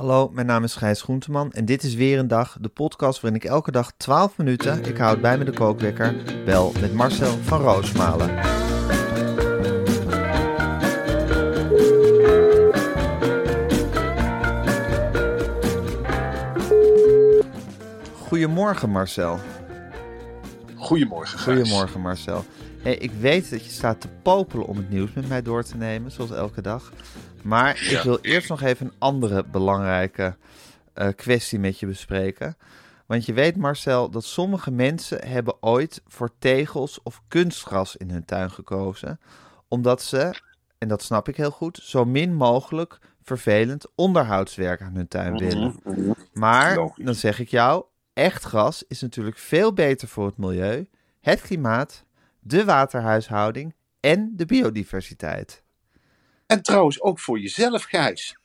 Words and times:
Hallo, 0.00 0.30
mijn 0.32 0.46
naam 0.46 0.64
is 0.64 0.74
Gijs 0.74 1.02
Groenteman 1.02 1.52
en 1.52 1.64
dit 1.64 1.82
is 1.82 1.94
weer 1.94 2.18
een 2.18 2.28
dag, 2.28 2.56
de 2.60 2.68
podcast 2.68 3.20
waarin 3.20 3.40
ik 3.40 3.48
elke 3.48 3.70
dag 3.70 3.92
12 3.96 4.36
minuten, 4.38 4.84
ik 4.84 4.96
houd 4.96 5.20
bij 5.20 5.38
me 5.38 5.44
de 5.44 5.52
kookwekker, 5.52 6.16
bel 6.44 6.72
met 6.80 6.94
Marcel 6.94 7.38
van 7.42 7.60
Roosmalen. 7.60 8.38
Goedemorgen 18.14 18.90
Marcel. 18.90 19.38
Goedemorgen, 20.76 21.38
Gijs. 21.38 21.58
Goedemorgen 21.58 22.00
Marcel. 22.00 22.44
Hey, 22.82 22.94
ik 22.96 23.12
weet 23.12 23.50
dat 23.50 23.64
je 23.64 23.70
staat 23.70 24.00
te 24.00 24.08
popelen 24.22 24.66
om 24.66 24.76
het 24.76 24.90
nieuws 24.90 25.12
met 25.12 25.28
mij 25.28 25.42
door 25.42 25.62
te 25.62 25.76
nemen, 25.76 26.10
zoals 26.10 26.30
elke 26.30 26.62
dag. 26.62 26.92
Maar 27.42 27.82
ik 27.90 28.00
wil 28.02 28.18
eerst 28.20 28.48
nog 28.48 28.62
even 28.62 28.86
een 28.86 28.94
andere 28.98 29.44
belangrijke 29.44 30.36
eh, 30.94 31.08
kwestie 31.16 31.58
met 31.58 31.78
je 31.78 31.86
bespreken. 31.86 32.56
Want 33.06 33.26
je 33.26 33.32
weet, 33.32 33.56
Marcel, 33.56 34.10
dat 34.10 34.24
sommige 34.24 34.70
mensen 34.70 35.28
hebben 35.28 35.62
ooit 35.62 36.02
voor 36.06 36.30
tegels 36.38 37.02
of 37.02 37.22
kunstgras 37.28 37.96
in 37.96 38.10
hun 38.10 38.24
tuin 38.24 38.50
gekozen. 38.50 39.20
Omdat 39.68 40.02
ze, 40.02 40.34
en 40.78 40.88
dat 40.88 41.02
snap 41.02 41.28
ik 41.28 41.36
heel 41.36 41.50
goed, 41.50 41.78
zo 41.82 42.04
min 42.04 42.34
mogelijk 42.34 42.98
vervelend 43.22 43.86
onderhoudswerk 43.94 44.80
aan 44.80 44.94
hun 44.94 45.08
tuin 45.08 45.36
willen. 45.36 45.80
Maar, 46.32 46.76
Logisch. 46.76 47.04
dan 47.04 47.14
zeg 47.14 47.38
ik 47.38 47.48
jou, 47.48 47.84
echt 48.12 48.44
gras 48.44 48.84
is 48.88 49.00
natuurlijk 49.00 49.38
veel 49.38 49.72
beter 49.72 50.08
voor 50.08 50.26
het 50.26 50.36
milieu, 50.36 50.88
het 51.20 51.40
klimaat, 51.40 52.04
de 52.40 52.64
waterhuishouding 52.64 53.74
en 54.00 54.32
de 54.36 54.46
biodiversiteit. 54.46 55.62
En 56.50 56.62
trouwens 56.62 57.00
ook 57.00 57.18
voor 57.18 57.38
jezelf, 57.38 57.82
Gijs. 57.82 58.36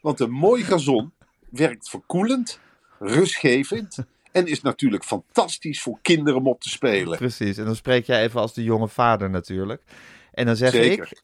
Want 0.00 0.20
een 0.20 0.30
mooi 0.30 0.64
gazon 0.64 1.12
werkt 1.50 1.88
verkoelend, 1.88 2.60
rustgevend 2.98 3.98
en 4.32 4.46
is 4.46 4.60
natuurlijk 4.60 5.04
fantastisch 5.04 5.82
voor 5.82 5.98
kinderen 6.02 6.40
om 6.40 6.46
op 6.46 6.60
te 6.60 6.68
spelen. 6.68 7.18
Precies, 7.18 7.56
en 7.56 7.64
dan 7.64 7.76
spreek 7.76 8.06
jij 8.06 8.22
even 8.22 8.40
als 8.40 8.54
de 8.54 8.62
jonge 8.62 8.88
vader 8.88 9.30
natuurlijk. 9.30 9.82
En 10.32 10.46
dan 10.46 10.56
zeg 10.56 10.70
Zeker. 10.70 11.04
ik, 11.10 11.22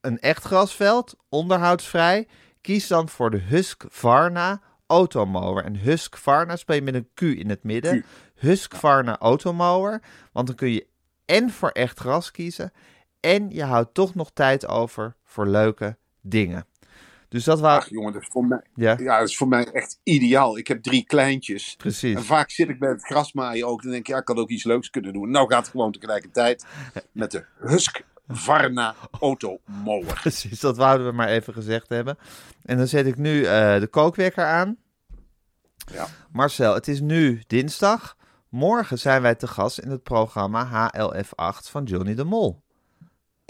een 0.00 0.18
echt 0.18 0.44
grasveld, 0.44 1.16
onderhoudsvrij, 1.28 2.28
kies 2.60 2.86
dan 2.86 3.08
voor 3.08 3.30
de 3.30 3.38
Husqvarna 3.38 4.62
automower. 4.86 5.64
En 5.64 5.76
Husqvarna 5.76 6.56
speel 6.56 6.76
je 6.76 6.82
met 6.82 6.94
een 6.94 7.08
Q 7.14 7.20
in 7.22 7.48
het 7.48 7.62
midden. 7.62 8.00
Q. 8.00 8.04
Husqvarna 8.34 9.18
automower, 9.18 10.02
want 10.32 10.46
dan 10.46 10.56
kun 10.56 10.70
je 10.70 10.86
en 11.24 11.50
voor 11.50 11.70
echt 11.70 11.98
gras 11.98 12.30
kiezen 12.30 12.72
en 13.20 13.50
je 13.50 13.64
houdt 13.64 13.94
toch 13.94 14.14
nog 14.14 14.30
tijd 14.32 14.66
over 14.66 15.16
voor 15.32 15.46
leuke 15.46 15.96
dingen. 16.20 16.66
Dus 17.28 17.44
dat 17.44 17.60
was... 17.60 17.76
Ach 17.76 17.88
jongen, 17.88 18.12
dat 18.12 18.22
is 18.22 18.28
voor 18.30 18.44
mij, 18.44 18.62
Ja, 18.74 18.96
ja, 18.98 19.18
dat 19.18 19.28
is 19.28 19.36
voor 19.36 19.48
mij 19.48 19.64
echt 19.64 20.00
ideaal. 20.02 20.58
Ik 20.58 20.68
heb 20.68 20.82
drie 20.82 21.04
kleintjes. 21.04 21.74
precies. 21.76 22.16
En 22.16 22.24
vaak 22.24 22.50
zit 22.50 22.68
ik 22.68 22.78
bij 22.78 22.88
het 22.88 23.04
grasmaaien 23.04 23.66
ook. 23.66 23.82
Dan 23.82 23.90
denk 23.90 24.06
ik, 24.06 24.12
ja, 24.12 24.18
ik 24.18 24.28
had 24.28 24.36
ook 24.36 24.50
iets 24.50 24.64
leuks 24.64 24.90
kunnen 24.90 25.12
doen. 25.12 25.30
Nou 25.30 25.48
gaat 25.48 25.62
het 25.62 25.70
gewoon 25.70 25.92
tegelijkertijd 25.92 26.66
met 27.12 27.30
de 27.30 27.44
Husqvarna 27.60 28.94
Automower. 29.20 30.14
Precies, 30.20 30.60
dat 30.60 30.76
wouden 30.76 31.06
we 31.06 31.12
maar 31.12 31.28
even 31.28 31.52
gezegd 31.52 31.88
hebben. 31.88 32.18
En 32.62 32.76
dan 32.76 32.86
zet 32.86 33.06
ik 33.06 33.16
nu 33.16 33.44
eh, 33.44 33.80
de 33.80 33.88
kookwekker 33.90 34.44
aan. 34.44 34.76
Ja. 35.92 36.06
Marcel, 36.32 36.74
het 36.74 36.88
is 36.88 37.00
nu 37.00 37.42
dinsdag. 37.46 38.16
Morgen 38.48 38.98
zijn 38.98 39.22
wij 39.22 39.34
te 39.34 39.46
gast 39.46 39.78
in 39.78 39.90
het 39.90 40.02
programma 40.02 40.90
HLF8 40.96 41.70
van 41.70 41.84
Johnny 41.84 42.14
de 42.14 42.24
Mol. 42.24 42.61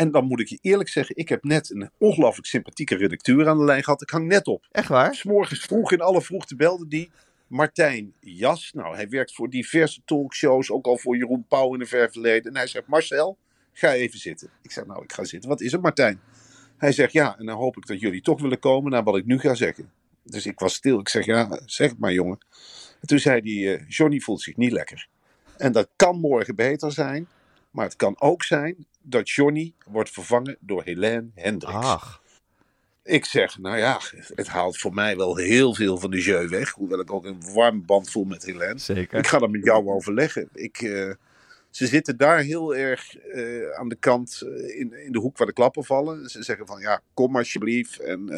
En 0.02 0.10
dan 0.10 0.24
moet 0.24 0.40
ik 0.40 0.48
je 0.48 0.58
eerlijk 0.60 0.88
zeggen, 0.88 1.16
ik 1.16 1.28
heb 1.28 1.44
net 1.44 1.70
een 1.70 1.90
ongelooflijk 1.98 2.46
sympathieke 2.46 2.96
redacteur 2.96 3.48
aan 3.48 3.58
de 3.58 3.64
lijn 3.64 3.84
gehad. 3.84 4.02
Ik 4.02 4.10
hang 4.10 4.26
net 4.26 4.46
op. 4.46 4.66
Echt 4.70 4.88
waar? 4.88 5.14
S 5.14 5.22
morgens 5.22 5.60
vroeg 5.60 5.92
in 5.92 6.00
alle 6.00 6.22
vroegte 6.22 6.56
belde 6.56 6.88
die 6.88 7.10
Martijn 7.46 8.14
Jas. 8.20 8.72
Nou, 8.72 8.94
hij 8.94 9.08
werkt 9.08 9.34
voor 9.34 9.50
diverse 9.50 10.00
talkshows, 10.04 10.70
ook 10.70 10.86
al 10.86 10.98
voor 10.98 11.16
Jeroen 11.16 11.44
Pauw 11.48 11.74
in 11.74 11.80
een 11.80 11.86
ver 11.86 12.10
verleden. 12.10 12.50
En 12.50 12.56
hij 12.56 12.66
zegt, 12.66 12.86
Marcel, 12.86 13.38
ga 13.72 13.92
even 13.92 14.18
zitten. 14.18 14.50
Ik 14.62 14.70
zeg, 14.70 14.86
nou, 14.86 15.02
ik 15.02 15.12
ga 15.12 15.24
zitten. 15.24 15.50
Wat 15.50 15.60
is 15.60 15.72
het, 15.72 15.82
Martijn? 15.82 16.20
Hij 16.76 16.92
zegt, 16.92 17.12
ja, 17.12 17.38
en 17.38 17.46
dan 17.46 17.56
hoop 17.56 17.76
ik 17.76 17.86
dat 17.86 18.00
jullie 18.00 18.22
toch 18.22 18.40
willen 18.40 18.58
komen 18.58 18.90
naar 18.90 19.02
wat 19.02 19.16
ik 19.16 19.26
nu 19.26 19.38
ga 19.38 19.54
zeggen. 19.54 19.90
Dus 20.22 20.46
ik 20.46 20.58
was 20.58 20.74
stil. 20.74 21.00
Ik 21.00 21.08
zeg, 21.08 21.24
ja, 21.24 21.60
zeg 21.66 21.90
het 21.90 21.98
maar, 21.98 22.12
jongen. 22.12 22.38
En 23.00 23.06
toen 23.06 23.18
zei 23.18 23.40
hij, 23.40 23.74
eh, 23.74 23.88
Johnny 23.88 24.20
voelt 24.20 24.40
zich 24.40 24.56
niet 24.56 24.72
lekker. 24.72 25.08
En 25.56 25.72
dat 25.72 25.88
kan 25.96 26.20
morgen 26.20 26.54
beter 26.54 26.92
zijn. 26.92 27.28
Maar 27.72 27.84
het 27.84 27.96
kan 27.96 28.20
ook 28.20 28.42
zijn 28.42 28.86
dat 29.02 29.30
Johnny 29.30 29.74
wordt 29.86 30.10
vervangen 30.10 30.56
door 30.60 30.82
Helene 30.82 31.30
Hendricks. 31.34 31.74
Ach, 31.76 32.22
Ik 33.04 33.24
zeg, 33.24 33.58
nou 33.58 33.76
ja, 33.76 34.00
het 34.34 34.48
haalt 34.48 34.78
voor 34.78 34.94
mij 34.94 35.16
wel 35.16 35.36
heel 35.36 35.74
veel 35.74 35.98
van 35.98 36.10
de 36.10 36.20
jeu 36.20 36.48
weg. 36.48 36.70
Hoewel 36.70 37.00
ik 37.00 37.12
ook 37.12 37.24
een 37.24 37.42
warm 37.54 37.86
band 37.86 38.10
voel 38.10 38.24
met 38.24 38.44
Helene. 38.44 38.78
zeker. 38.78 39.18
Ik 39.18 39.26
ga 39.26 39.38
dat 39.38 39.50
met 39.50 39.64
jou 39.64 39.88
overleggen. 39.88 40.48
Ik, 40.52 40.82
eh, 40.82 41.10
ze 41.70 41.86
zitten 41.86 42.16
daar 42.16 42.38
heel 42.38 42.74
erg 42.74 43.16
eh, 43.16 43.70
aan 43.70 43.88
de 43.88 43.96
kant, 43.96 44.42
eh, 44.42 44.80
in, 44.80 44.92
in 45.04 45.12
de 45.12 45.18
hoek 45.18 45.38
waar 45.38 45.46
de 45.46 45.52
klappen 45.52 45.84
vallen. 45.84 46.30
Ze 46.30 46.42
zeggen 46.42 46.66
van, 46.66 46.80
ja, 46.80 47.02
kom 47.14 47.36
alsjeblieft. 47.36 47.98
En 47.98 48.28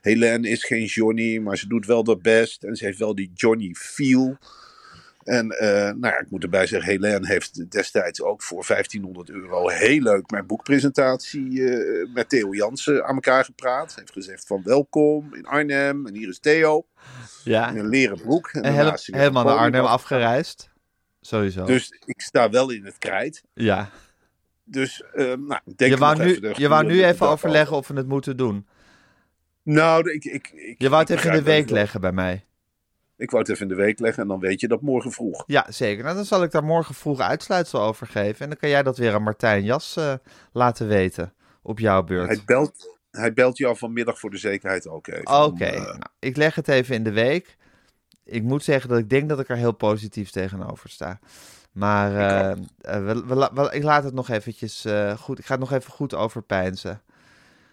Helene 0.00 0.48
is 0.48 0.64
geen 0.64 0.84
Johnny, 0.84 1.38
maar 1.38 1.58
ze 1.58 1.68
doet 1.68 1.86
wel 1.86 2.06
haar 2.06 2.18
best. 2.18 2.62
En 2.62 2.76
ze 2.76 2.84
heeft 2.84 2.98
wel 2.98 3.14
die 3.14 3.30
Johnny 3.34 3.74
feel. 3.74 4.38
En 5.24 5.50
eh, 5.50 5.68
nou 5.68 6.06
ja, 6.06 6.18
ik 6.18 6.30
moet 6.30 6.42
erbij 6.42 6.66
zeggen, 6.66 6.90
Helene 6.90 7.26
heeft 7.26 7.70
destijds 7.70 8.22
ook 8.22 8.42
voor 8.42 8.64
1500 8.66 9.30
euro 9.30 9.68
heel 9.68 10.00
leuk 10.00 10.30
mijn 10.30 10.46
boekpresentatie 10.46 11.68
eh, 11.68 12.12
met 12.14 12.28
Theo 12.28 12.54
Jansen 12.54 13.04
aan 13.04 13.14
elkaar 13.14 13.44
gepraat. 13.44 13.92
Ze 13.92 13.98
heeft 13.98 14.12
gezegd 14.12 14.46
van 14.46 14.62
welkom 14.64 15.34
in 15.34 15.46
Arnhem 15.46 16.06
en 16.06 16.14
hier 16.14 16.28
is 16.28 16.38
Theo. 16.38 16.86
Ja, 17.44 17.68
In 17.68 17.78
een 17.78 17.88
leren 17.88 18.20
broek. 18.20 18.48
En 18.48 18.94
helemaal 19.04 19.44
naar 19.44 19.56
Arnhem 19.56 19.84
afgereisd. 19.84 20.70
Sowieso. 21.20 21.64
Dus 21.64 21.92
ik 22.04 22.20
sta 22.20 22.50
wel 22.50 22.70
in 22.70 22.84
het 22.84 22.98
krijt. 22.98 23.42
ja. 23.54 23.90
Dus 24.64 25.02
eh, 25.14 25.24
nou, 25.24 25.60
ik 25.64 25.78
denk 25.78 25.92
Je 25.92 25.98
wou, 25.98 26.18
nu, 26.18 26.34
even 26.34 26.52
je 26.56 26.68
wou 26.68 26.86
nu 26.86 27.04
even 27.04 27.28
overleggen 27.28 27.76
of 27.76 27.88
we 27.88 27.94
het 27.94 28.08
moeten 28.08 28.36
doen. 28.36 28.66
Nou, 29.62 30.10
ik, 30.10 30.24
ik, 30.24 30.50
ik, 30.54 30.74
Je 30.78 30.88
wou 30.88 31.02
het 31.02 31.10
even 31.10 31.30
in 31.30 31.36
de 31.36 31.42
week 31.42 31.70
leggen 31.70 32.00
bij 32.00 32.12
mij. 32.12 32.44
Ik 33.24 33.30
wou 33.30 33.42
het 33.42 33.50
even 33.52 33.62
in 33.70 33.76
de 33.76 33.82
week 33.82 33.98
leggen 33.98 34.22
en 34.22 34.28
dan 34.28 34.40
weet 34.40 34.60
je 34.60 34.68
dat 34.68 34.80
morgen 34.80 35.12
vroeg. 35.12 35.44
Ja, 35.46 35.66
zeker. 35.68 36.04
Nou, 36.04 36.16
dan 36.16 36.24
zal 36.24 36.42
ik 36.42 36.50
daar 36.50 36.64
morgen 36.64 36.94
vroeg 36.94 37.20
uitsluitsel 37.20 37.80
over 37.80 38.06
geven. 38.06 38.40
En 38.40 38.48
dan 38.48 38.58
kan 38.58 38.68
jij 38.68 38.82
dat 38.82 38.98
weer 38.98 39.14
aan 39.14 39.22
Martijn 39.22 39.64
Jas 39.64 39.96
eh, 39.96 40.12
laten 40.52 40.88
weten 40.88 41.32
op 41.62 41.78
jouw 41.78 42.02
beurt. 42.02 42.26
Hij 42.28 42.42
belt, 42.46 42.98
hij 43.10 43.32
belt 43.32 43.58
jou 43.58 43.76
vanmiddag 43.76 44.18
voor 44.18 44.30
de 44.30 44.36
zekerheid 44.36 44.88
ook 44.88 45.06
even. 45.06 45.44
Oké, 45.44 45.64
eh, 45.64 45.82
nou, 45.82 45.98
ik 46.18 46.36
leg 46.36 46.54
het 46.54 46.68
even 46.68 46.94
in 46.94 47.02
de 47.02 47.12
week. 47.12 47.56
Ik 48.24 48.42
moet 48.42 48.64
zeggen 48.64 48.88
dat 48.90 48.98
ik 48.98 49.10
denk 49.10 49.28
dat 49.28 49.40
ik 49.40 49.48
er 49.48 49.56
heel 49.56 49.72
positief 49.72 50.30
tegenover 50.30 50.90
sta. 50.90 51.18
Maar 51.72 52.10
Ik 52.12 52.58
eh, 52.80 53.04
we, 53.04 53.24
we 53.26 53.34
la- 53.34 53.50
we- 53.54 53.70
ik 53.72 53.82
laat 53.82 54.04
het 54.04 54.14
nog 54.14 54.28
eventjes 54.28 54.86
goed. 55.18 55.38
Ik 55.38 55.44
ga 55.44 55.50
het 55.52 55.60
nog 55.60 55.72
even 55.72 55.92
goed 55.92 56.14
overpeinzen. 56.14 57.02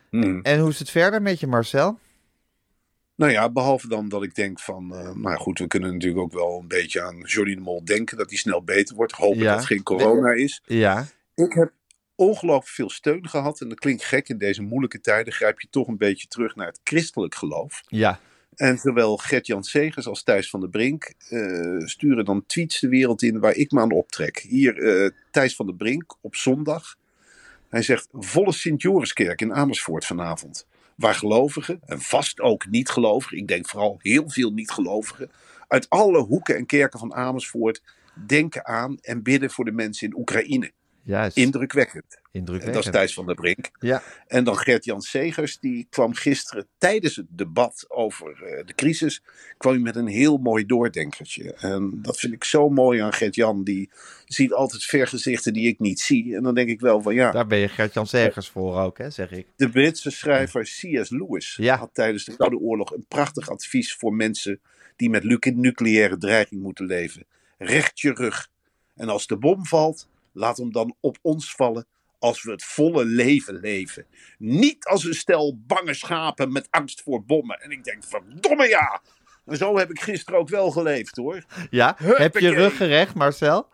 hmm. 0.10 0.40
En 0.42 0.60
hoe 0.60 0.70
is 0.70 0.80
het 0.80 0.90
verder 0.90 1.22
met 1.22 1.40
je, 1.40 1.48
Marcel? 1.48 2.00
Nou 3.22 3.34
ja, 3.34 3.50
behalve 3.50 3.88
dan 3.88 4.10
dat 4.10 4.24
ik 4.24 4.36
denk 4.36 4.60
van, 4.60 4.96
eh, 4.96 5.16
nou 5.16 5.38
goed, 5.38 5.60
we 5.60 5.68
kunnen 5.68 5.92
natuurlijk 5.94 6.22
ook 6.22 6.34
wel 6.34 6.60
een 6.62 6.68
beetje 6.68 7.02
aan 7.02 7.20
Johnny 7.20 7.56
de 7.56 7.62
Mol 7.62 7.86
denken 7.86 8.18
dat 8.18 8.30
hij 8.30 8.38
snel 8.38 8.64
beter 8.64 8.96
wordt. 8.96 9.12
Hopen 9.12 9.40
Ja. 9.40 9.50
dat 9.50 9.56
het 9.56 9.66
geen 9.66 9.84
corona 9.84 10.32
is. 10.32 10.62
Ja, 10.66 11.08
Ik 11.36 11.54
heb 11.54 11.72
ongelooflijk 12.16 12.68
veel 12.68 12.90
steun 12.90 13.30
gehad 13.30 13.62
en 13.62 13.70
dat 13.70 13.80
klinkt 13.80 14.04
gek 14.04 14.30
in 14.30 14.38
deze 14.38 14.62
moeilijke 14.62 15.02
tijden. 15.02 15.34
Grijp 15.34 15.60
je 15.60 15.68
toch 15.70 15.88
een 15.88 15.98
beetje 15.98 16.28
terug 16.28 16.56
naar 16.56 16.68
het 16.68 16.80
christelijk 16.84 17.36
geloof. 17.36 17.82
ja, 17.88 18.20
En 18.56 18.78
zowel 18.78 19.18
Gert-Jan 19.18 19.64
Segers 19.64 20.08
als 20.08 20.24
Thijs 20.24 20.50
van 20.50 20.60
der 20.60 20.70
Brink 20.70 21.14
eh, 21.30 21.78
sturen 21.78 22.26
dan 22.26 22.46
tweets 22.46 22.80
de 22.80 22.90
wereld 22.90 23.22
in 23.22 23.40
waar 23.40 23.56
ik 23.56 23.72
me 23.72 23.80
aan 23.80 23.92
optrek. 23.92 24.40
Hier 24.40 24.78
eh, 24.78 25.10
Thijs 25.32 25.56
van 25.56 25.66
der 25.66 25.76
Brink 25.76 26.16
op 26.22 26.36
zondag. 26.36 26.96
Hij 27.70 27.82
zegt 27.82 28.08
volle 28.12 28.52
Sint-Joriskerk 28.52 29.42
in 29.42 29.54
Amersfoort 29.54 30.06
vanavond. 30.06 30.68
Waar 31.02 31.16
gelovigen, 31.16 31.80
en 31.86 32.02
vast 32.02 32.40
ook 32.40 32.68
niet-gelovigen, 32.68 33.38
ik 33.38 33.48
denk 33.48 33.68
vooral 33.68 33.96
heel 34.00 34.30
veel 34.30 34.52
niet-gelovigen, 34.52 35.32
uit 35.68 35.90
alle 35.90 36.20
hoeken 36.20 36.56
en 36.56 36.66
kerken 36.66 37.00
van 37.00 37.14
Amersfoort 37.14 37.82
denken 38.26 38.66
aan 38.66 38.98
en 39.02 39.24
bidden 39.24 39.52
voor 39.52 39.66
de 39.66 39.72
mensen 39.72 40.08
in 40.08 40.18
Oekraïne. 40.18 40.72
Juist. 41.04 41.38
Indrukwekkend. 41.38 42.20
Indrukwekkend. 42.32 42.74
Dat 42.84 42.86
is 42.86 43.00
Thijs 43.00 43.14
van 43.14 43.26
der 43.26 43.36
Brink. 43.36 43.70
Ja, 43.80 44.04
En 44.28 44.44
dan 44.44 44.58
Gert-Jan 44.58 45.02
Segers, 45.02 45.60
die 45.60 45.88
kwam 45.90 46.14
gisteren 46.14 46.68
tijdens 46.78 47.16
het 47.16 47.26
debat 47.30 47.86
over 47.88 48.44
eh, 48.44 48.66
de 48.66 48.74
crisis, 48.76 49.24
kwam 49.58 49.74
hij 49.74 49.82
met 49.82 49.96
een 49.96 50.08
heel 50.08 50.38
mooi 50.38 50.66
doordenkertje. 50.66 51.54
En 51.54 52.00
dat 52.02 52.18
vind 52.20 52.34
ik 52.34 52.44
zo 52.44 52.70
mooi 52.70 53.00
aan 53.00 53.14
Gert-Jan, 53.14 53.64
die 53.64 53.90
ziet 54.26 54.54
altijd 54.54 54.84
vergezichten 54.84 55.54
die 55.54 55.68
ik 55.68 55.80
niet 55.80 56.00
zie. 56.00 56.36
En 56.36 56.44
dan 56.44 56.56
denk 56.56 56.70
ik 56.70 56.80
wel 56.80 57.02
van 57.02 57.14
ja, 57.14 57.32
daar 57.32 57.48
ben 57.48 57.58
je 57.58 57.68
Gert-Jan 57.68 58.08
Segers 58.08 58.50
voor 58.50 58.80
ook, 58.80 58.98
hè, 58.98 59.10
zeg 59.10 59.32
ik. 59.32 59.48
de 59.56 59.70
Britse 59.70 60.10
schrijver 60.12 60.64
C.S. 60.64 61.10
Lewis 61.10 61.56
Ja. 61.56 61.78
had 61.78 61.90
tijdens 61.94 62.26
de 62.26 62.36
Koude 62.36 62.58
Oorlog 62.58 62.94
een 62.94 63.06
prachtig 63.08 63.50
advies 63.50 63.94
voor 63.96 64.14
mensen 64.14 64.60
die 64.96 65.10
met 65.10 65.24
nucleaire 65.56 66.18
dreiging 66.18 66.62
moeten 66.62 66.86
leven. 66.86 67.26
Recht 67.58 68.00
je 68.00 68.14
rug. 68.14 68.50
En 68.96 69.10
als 69.10 69.28
de 69.28 69.38
bom 69.38 69.66
valt, 69.66 70.08
laat 70.32 70.58
hem 70.58 70.72
dan 70.72 70.96
op 71.00 71.18
ons 71.22 71.52
vallen 71.52 71.86
als 72.20 72.44
we 72.44 72.52
het 72.52 72.64
volle 72.64 73.06
leven 73.06 73.60
leven. 73.60 74.06
Niet 74.38 74.86
als 74.86 75.04
een 75.04 75.14
stel 75.14 75.58
bange 75.58 75.94
schapen 75.94 76.52
met 76.52 76.68
angst 76.70 77.02
voor 77.02 77.26
bommen. 77.26 77.62
En 77.62 77.72
ik 77.72 77.84
denk, 77.84 78.04
verdomme 78.04 78.68
ja! 78.68 79.02
En 79.46 79.58
zo 79.58 79.78
heb 79.78 79.90
ik 79.90 80.00
gisteren 80.00 80.40
ook 80.40 80.50
wel 80.50 80.72
geleefd 80.72 81.16
hoor. 81.16 81.44
Ja, 81.70 81.96
heb 81.98 82.38
je 82.38 82.54
rug 82.54 82.78
gerecht, 82.78 83.16
Marcel? 83.16 83.68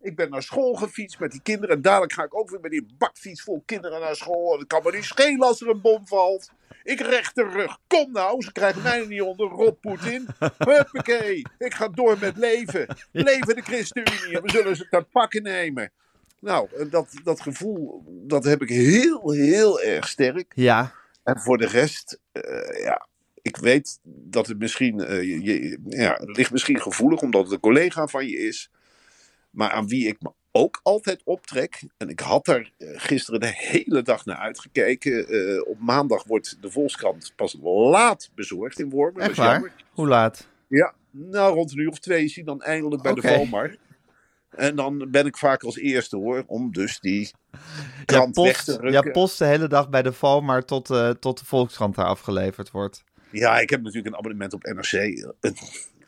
Ik 0.00 0.16
ben 0.16 0.30
naar 0.30 0.42
school 0.42 0.74
gefietst 0.74 1.18
met 1.18 1.30
die 1.30 1.42
kinderen. 1.42 1.76
En 1.76 1.82
dadelijk 1.82 2.12
ga 2.12 2.24
ik 2.24 2.36
ook 2.36 2.50
weer 2.50 2.60
met 2.60 2.70
die 2.70 2.94
bakfiets 2.98 3.42
vol 3.42 3.62
kinderen 3.66 4.00
naar 4.00 4.16
school. 4.16 4.52
En 4.52 4.58
het 4.58 4.68
kan 4.68 4.82
me 4.84 4.92
niet 4.92 5.04
schelen 5.04 5.40
als 5.40 5.60
er 5.60 5.68
een 5.68 5.80
bom 5.80 6.06
valt. 6.06 6.50
Ik 6.84 7.00
recht 7.00 7.34
de 7.34 7.42
rug. 7.48 7.78
Kom 7.86 8.12
nou, 8.12 8.42
ze 8.42 8.52
krijgen 8.52 8.82
mij 8.82 9.00
er 9.00 9.06
niet 9.08 9.20
onder. 9.20 9.48
Rob 9.48 9.80
Poetin. 9.80 10.26
Huppakee. 10.58 11.42
Ik 11.58 11.74
ga 11.74 11.88
door 11.88 12.16
met 12.20 12.36
leven. 12.36 12.96
Leven 13.12 13.54
de 13.56 13.62
ChristenUnie. 13.62 14.36
En 14.36 14.42
we 14.42 14.50
zullen 14.50 14.76
ze 14.76 14.88
te 14.88 15.06
pakken 15.12 15.42
nemen. 15.42 15.90
Nou, 16.40 16.88
dat, 16.90 17.08
dat 17.24 17.40
gevoel, 17.40 18.02
dat 18.06 18.44
heb 18.44 18.62
ik 18.62 18.68
heel, 18.68 19.30
heel 19.30 19.80
erg 19.82 20.08
sterk. 20.08 20.52
Ja, 20.54 20.92
En 21.22 21.40
voor 21.40 21.58
de 21.58 21.66
rest, 21.66 22.18
eh, 22.32 22.82
ja, 22.82 23.06
ik 23.42 23.56
weet 23.56 23.98
dat 24.04 24.46
het 24.46 24.58
misschien, 24.58 25.00
eh, 25.00 25.22
je- 25.22 25.78
ja, 25.88 26.12
het 26.20 26.36
ligt 26.36 26.52
misschien 26.52 26.80
gevoelig 26.80 27.20
omdat 27.20 27.42
het 27.42 27.52
een 27.52 27.60
collega 27.60 28.06
van 28.06 28.26
je 28.26 28.36
is. 28.38 28.70
Maar 29.50 29.70
aan 29.70 29.88
wie 29.88 30.06
ik 30.08 30.16
me 30.22 30.30
ook 30.56 30.80
altijd 30.82 31.20
optrek, 31.24 31.82
en 31.96 32.08
ik 32.08 32.20
had 32.20 32.44
daar 32.44 32.70
eh, 32.78 32.88
gisteren 32.94 33.40
de 33.40 33.52
hele 33.54 34.02
dag 34.02 34.24
naar 34.24 34.36
uitgekeken. 34.36 35.28
eh, 35.28 35.68
op 35.68 35.78
maandag 35.78 36.24
wordt 36.24 36.56
de 36.60 36.70
Volkskrant 36.70 37.32
pas 37.36 37.56
laat 37.62 38.30
bezorgd 38.34 38.78
in 38.80 38.90
Wormen. 38.90 39.22
echt 39.22 39.36
waar? 39.36 39.72
Hoe 39.90 40.08
laat? 40.08 40.48
Ja, 40.68 40.94
nou 41.10 41.54
rond 41.54 41.72
een 41.72 41.78
uur 41.78 41.88
of 41.90 41.98
twee 41.98 42.24
is 42.24 42.34
hij 42.34 42.44
dan 42.44 42.62
eindelijk 42.62 43.02
bij 43.02 43.14
de 43.14 43.22
Vomar. 43.22 43.76
En 44.50 44.76
dan 44.76 45.10
ben 45.10 45.26
ik 45.26 45.36
vaak 45.36 45.62
als 45.62 45.76
eerste 45.78 46.16
hoor, 46.16 46.44
om 46.46 46.72
dus 46.72 47.00
die 47.00 47.30
Ja, 47.52 47.58
krant 48.04 48.36
weg 48.36 48.52
post, 48.52 48.64
te 48.64 48.72
ja, 48.72 48.78
rukken. 48.90 49.12
post 49.12 49.38
de 49.38 49.44
hele 49.44 49.66
dag 49.68 49.88
bij 49.88 50.02
de 50.02 50.12
val, 50.12 50.40
maar 50.40 50.64
tot, 50.64 50.90
eh, 50.90 51.10
tot 51.10 51.38
de 51.38 51.44
Volkskrant 51.44 51.94
daar 51.94 52.06
afgeleverd 52.06 52.70
wordt. 52.70 53.04
Ja, 53.30 53.58
ik 53.58 53.70
heb 53.70 53.80
natuurlijk 53.82 54.06
een 54.06 54.16
abonnement 54.18 54.52
op 54.52 54.62
NRC. 54.62 54.92
Een, 54.92 55.56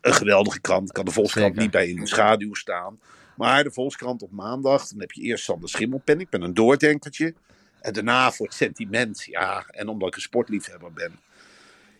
een 0.01 0.15
geweldige 0.15 0.61
krant. 0.61 0.93
Kan 0.93 1.05
de 1.05 1.11
Volkskrant 1.11 1.47
Zeker. 1.47 1.63
niet 1.63 1.71
bij 1.71 1.89
in 1.89 1.97
de 2.01 2.07
schaduw 2.07 2.55
staan. 2.55 2.99
Maar 3.37 3.65
de 3.65 3.71
Volkskrant 3.71 4.23
op 4.23 4.31
maandag. 4.31 4.89
Dan 4.89 5.01
heb 5.01 5.13
je 5.13 5.23
eerst 5.23 5.45
Sander 5.45 5.69
Schimmelpen. 5.69 6.21
Ik 6.21 6.29
ben 6.29 6.43
een 6.43 6.55
doordenkertje. 6.55 7.35
En 7.81 7.93
daarna 7.93 8.33
voor 8.33 8.47
het 8.47 8.55
sentiment. 8.55 9.25
Ja, 9.25 9.65
en 9.67 9.89
omdat 9.89 10.09
ik 10.09 10.15
een 10.15 10.21
sportliefhebber 10.21 10.93
ben. 10.93 11.19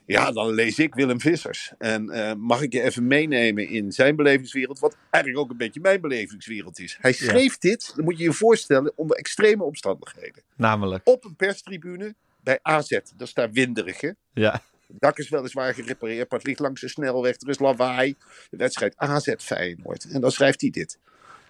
Ja, 0.07 0.33
dan 0.33 0.53
lees 0.53 0.79
ik 0.79 0.95
Willem 0.95 1.21
Vissers. 1.21 1.73
En 1.79 2.11
eh, 2.11 2.35
mag 2.35 2.63
ik 2.63 2.73
je 2.73 2.83
even 2.83 3.07
meenemen 3.07 3.69
in 3.69 3.93
zijn 3.93 4.17
belevingswereld. 4.17 4.79
Wat 4.79 4.97
eigenlijk 5.11 5.45
ook 5.45 5.51
een 5.51 5.57
beetje 5.57 5.81
mijn 5.81 6.01
belevingswereld 6.01 6.79
is. 6.79 6.99
Hij 7.01 7.13
schreef 7.13 7.59
dit, 7.59 7.93
dan 7.97 8.05
moet 8.05 8.19
je 8.19 8.25
je 8.25 8.33
voorstellen, 8.33 8.93
onder 8.95 9.17
extreme 9.17 9.63
omstandigheden. 9.63 10.43
Namelijk. 10.57 11.07
Op 11.07 11.25
een 11.25 11.37
perstribune 11.37 12.15
bij 12.41 12.59
AZ. 12.63 12.89
Dat 12.89 13.27
is 13.27 13.35
daar 13.35 13.53
winderig, 13.53 14.01
hè? 14.01 14.11
Ja, 14.33 14.63
Het 14.87 15.01
dak 15.01 15.19
is 15.19 15.29
weliswaar 15.29 15.75
gerepareerd, 15.75 16.31
maar 16.31 16.39
het 16.39 16.49
ligt 16.49 16.61
langs 16.61 16.81
de 16.81 16.89
snelweg. 16.89 17.41
Er 17.41 17.49
is 17.49 17.59
lawaai. 17.59 18.17
De 18.51 18.57
wedstrijd 18.57 18.97
AZ 18.97 19.35
Feyenoord. 19.39 20.05
En 20.11 20.21
dan 20.21 20.31
schrijft 20.31 20.61
hij 20.61 20.71
dit. 20.71 20.99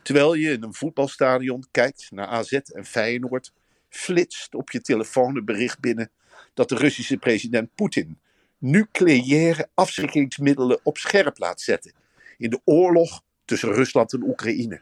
Terwijl 0.06 0.34
je 0.34 0.50
in 0.50 0.62
een 0.62 0.74
voetbalstadion 0.74 1.64
kijkt 1.70 2.08
naar 2.10 2.26
AZ 2.26 2.52
en 2.52 2.84
Feyenoord, 2.84 3.52
flitst 3.88 4.54
op 4.54 4.70
je 4.70 4.80
telefoon 4.80 5.36
een 5.36 5.44
bericht 5.44 5.80
binnen 5.80 6.10
dat 6.54 6.68
de 6.68 6.74
Russische 6.74 7.16
president 7.16 7.74
Poetin 7.74 8.18
nucleaire 8.58 9.68
afschrikkingsmiddelen 9.74 10.80
op 10.82 10.98
scherp 10.98 11.38
laat 11.38 11.60
zetten 11.60 11.92
in 12.36 12.50
de 12.50 12.60
oorlog 12.64 13.22
tussen 13.44 13.72
Rusland 13.72 14.12
en 14.12 14.22
Oekraïne. 14.22 14.80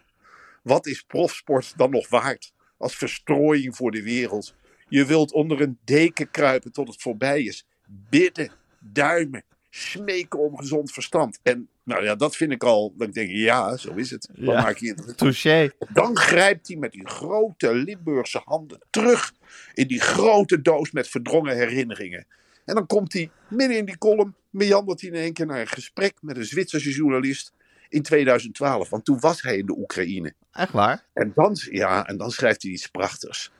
Wat 0.62 0.86
is 0.86 1.02
profsport 1.02 1.72
dan 1.76 1.90
nog 1.90 2.08
waard 2.08 2.52
als 2.76 2.96
verstrooiing 2.96 3.76
voor 3.76 3.90
de 3.90 4.02
wereld? 4.02 4.54
Je 4.88 5.04
wilt 5.04 5.32
onder 5.32 5.60
een 5.60 5.78
deken 5.84 6.30
kruipen 6.30 6.72
tot 6.72 6.88
het 6.88 7.02
voorbij 7.02 7.42
is. 7.42 7.66
Bidden, 7.86 8.52
duimen, 8.80 9.44
smeken 9.76 10.38
om 10.38 10.56
gezond 10.56 10.92
verstand. 10.92 11.38
En 11.42 11.68
nou 11.82 12.04
ja, 12.04 12.14
dat 12.14 12.36
vind 12.36 12.52
ik 12.52 12.64
al, 12.64 12.94
dat 12.96 13.08
ik 13.08 13.14
denk, 13.14 13.30
ja, 13.30 13.76
zo 13.76 13.94
is 13.94 14.10
het. 14.10 14.28
Wat 14.36 14.54
Ja. 14.54 14.62
maak 14.62 14.76
je 14.76 14.88
het? 14.88 15.16
touché. 15.18 15.70
Dan 15.92 16.16
grijpt 16.16 16.68
hij 16.68 16.76
met 16.76 16.92
die 16.92 17.06
grote 17.08 17.74
Limburgse 17.74 18.40
handen 18.44 18.78
terug 18.90 19.32
in 19.74 19.86
die 19.86 20.00
grote 20.00 20.60
doos 20.62 20.90
met 20.90 21.08
verdrongen 21.08 21.56
herinneringen. 21.56 22.26
En 22.64 22.74
dan 22.74 22.86
komt 22.86 23.12
hij 23.12 23.30
midden 23.48 23.76
in 23.76 23.84
die 23.84 23.98
column, 23.98 24.34
meandert 24.50 25.00
hij 25.00 25.10
in 25.10 25.16
één 25.16 25.32
keer 25.32 25.46
naar 25.46 25.60
een 25.60 25.66
gesprek 25.66 26.14
met 26.20 26.36
een 26.36 26.44
Zwitserse 26.44 26.90
journalist 26.90 27.52
in 27.88 28.02
2012. 28.02 28.88
Want 28.88 29.04
toen 29.04 29.20
was 29.20 29.42
hij 29.42 29.56
in 29.56 29.66
de 29.66 29.76
Oekraïne. 29.78 30.34
Echt 30.52 30.72
waar? 30.72 31.04
En 31.12 31.32
dan, 31.34 31.56
ja, 31.70 32.06
en 32.06 32.16
dan 32.16 32.30
schrijft 32.30 32.62
hij 32.62 32.70
iets 32.70 32.86
prachtigs. 32.86 33.50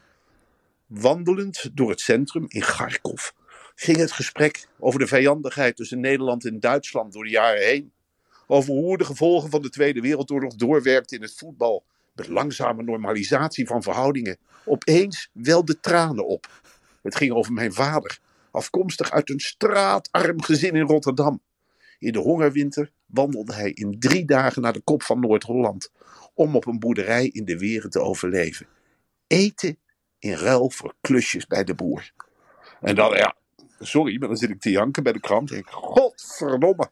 Wandelend 0.87 1.71
door 1.73 1.91
het 1.91 2.01
centrum 2.01 2.45
in 2.49 2.61
Kharkov 2.61 3.31
ging 3.75 3.97
het 3.97 4.13
gesprek 4.13 4.67
over 4.79 4.99
de 4.99 5.07
vijandigheid 5.07 5.77
tussen 5.77 6.01
Nederland 6.01 6.45
en 6.45 6.61
Duitsland 6.61 7.13
door 7.13 7.25
de 7.25 7.31
jaren 7.31 7.63
heen. 7.63 7.93
Over 8.47 8.73
hoe 8.73 8.99
de 8.99 9.05
gevolgen 9.05 9.51
van 9.51 9.63
de 9.63 9.71
Tweede 9.71 10.01
Wereldoorlog 10.01 10.55
doorwerkt 10.55 11.13
in 11.13 11.23
het 11.23 11.35
voetbal. 11.35 11.85
Met 12.15 12.29
langzame 12.29 12.83
normalisatie 12.83 13.67
van 13.67 13.83
verhoudingen. 13.83 14.39
Opeens 14.65 15.31
wel 15.33 15.65
de 15.65 15.81
tranen 15.81 16.27
op. 16.27 16.63
Het 17.03 17.17
ging 17.17 17.33
over 17.33 17.53
mijn 17.53 17.73
vader, 17.73 18.19
afkomstig 18.51 19.11
uit 19.11 19.31
een 19.31 19.41
straatarm 19.41 20.43
gezin 20.43 20.75
in 20.75 20.87
Rotterdam. 20.87 21.43
In 21.99 22.13
de 22.13 22.19
hongerwinter 22.19 22.91
wandelde 23.07 23.55
hij 23.55 23.71
in 23.71 23.99
drie 23.99 24.25
dagen 24.25 24.63
naar 24.63 24.73
de 24.73 24.81
kop 24.81 25.03
van 25.03 25.21
Noord-Holland 25.21 25.91
om 26.35 26.57
op 26.57 26.67
een 26.67 26.79
boerderij 26.79 27.27
in 27.27 27.45
de 27.45 27.59
Weren 27.59 27.91
te 27.91 28.01
overleven. 28.01 28.67
Eten 29.27 29.79
in 30.19 30.33
ruil 30.33 30.71
voor 30.71 30.95
klusjes 31.01 31.47
bij 31.47 31.65
de 31.65 31.75
boer. 31.75 32.13
En 32.81 32.95
dan, 32.95 33.17
ja, 33.17 33.37
sorry, 33.87 34.19
maar 34.19 34.29
dan 34.29 34.37
zit 34.37 34.51
ik 34.51 34.61
te 34.61 34.71
janken 34.71 35.03
bij 35.03 35.13
de 35.13 35.21
krant. 35.21 35.51
En 35.51 35.57
ik, 35.57 35.67
godverdomme. 35.67 36.91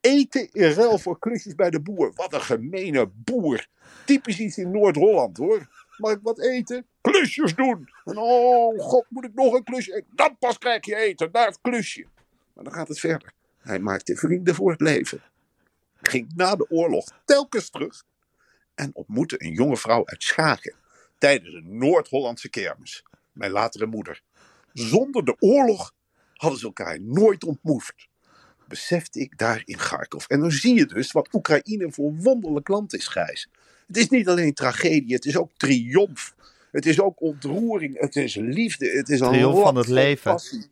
Eten 0.00 0.48
in 0.52 0.70
ruil 0.70 0.98
voor 0.98 1.18
klusjes 1.18 1.54
bij 1.54 1.70
de 1.70 1.80
boer. 1.80 2.12
Wat 2.14 2.32
een 2.32 2.40
gemene 2.40 3.10
boer. 3.14 3.66
Typisch 4.04 4.38
iets 4.38 4.58
in 4.58 4.70
Noord-Holland 4.70 5.36
hoor. 5.36 5.68
Mag 5.96 6.12
ik 6.12 6.18
wat 6.22 6.40
eten? 6.40 6.86
Klusjes 7.00 7.54
doen. 7.54 7.88
En 8.04 8.18
oh 8.18 8.78
god, 8.78 9.06
moet 9.08 9.24
ik 9.24 9.34
nog 9.34 9.54
een 9.54 9.64
klusje? 9.64 10.04
Dan 10.14 10.36
pas 10.38 10.58
krijg 10.58 10.86
je 10.86 10.96
eten, 10.96 11.28
naar 11.32 11.46
het 11.46 11.58
klusje. 11.60 12.06
Maar 12.54 12.64
dan 12.64 12.72
gaat 12.72 12.88
het 12.88 13.00
verder. 13.00 13.32
Hij 13.58 13.78
maakte 13.78 14.16
vrienden 14.16 14.54
voor 14.54 14.70
het 14.70 14.80
leven. 14.80 15.22
Ging 16.02 16.32
na 16.34 16.56
de 16.56 16.70
oorlog 16.70 17.04
telkens 17.24 17.70
terug 17.70 18.04
en 18.74 18.90
ontmoette 18.94 19.44
een 19.44 19.52
jonge 19.52 19.76
vrouw 19.76 20.06
uit 20.06 20.22
Schagen 20.22 20.74
tijdens 21.18 21.54
een 21.54 21.78
Noord-Hollandse 21.78 22.48
kermis. 22.48 23.04
Mijn 23.32 23.50
latere 23.50 23.86
moeder. 23.86 24.22
Zonder 24.72 25.24
de 25.24 25.36
oorlog 25.38 25.92
hadden 26.40 26.58
ze 26.58 26.66
elkaar 26.66 27.00
nooit 27.00 27.44
ontmoet. 27.44 27.92
Besefte 28.68 29.20
ik 29.20 29.38
daar 29.38 29.62
in 29.64 29.76
Kharkov. 29.76 30.24
En 30.26 30.40
dan 30.40 30.50
zie 30.50 30.74
je 30.74 30.86
dus 30.86 31.12
wat 31.12 31.28
Oekraïne 31.34 31.92
voor 31.92 32.12
wonderlijk 32.16 32.68
land 32.68 32.94
is, 32.94 33.06
Gijs. 33.06 33.48
Het 33.86 33.96
is 33.96 34.08
niet 34.08 34.28
alleen 34.28 34.54
tragedie, 34.54 35.14
het 35.14 35.24
is 35.24 35.36
ook 35.36 35.50
triomf. 35.56 36.34
Het 36.72 36.86
is 36.86 37.00
ook 37.00 37.20
ontroering, 37.20 38.00
het 38.00 38.16
is 38.16 38.34
liefde, 38.34 38.90
het 38.90 39.08
is 39.08 39.20
een 39.20 39.28
Triomf 39.32 39.62
van 39.62 39.76
het 39.76 39.88
leven. 39.88 40.32
passie. 40.32 40.66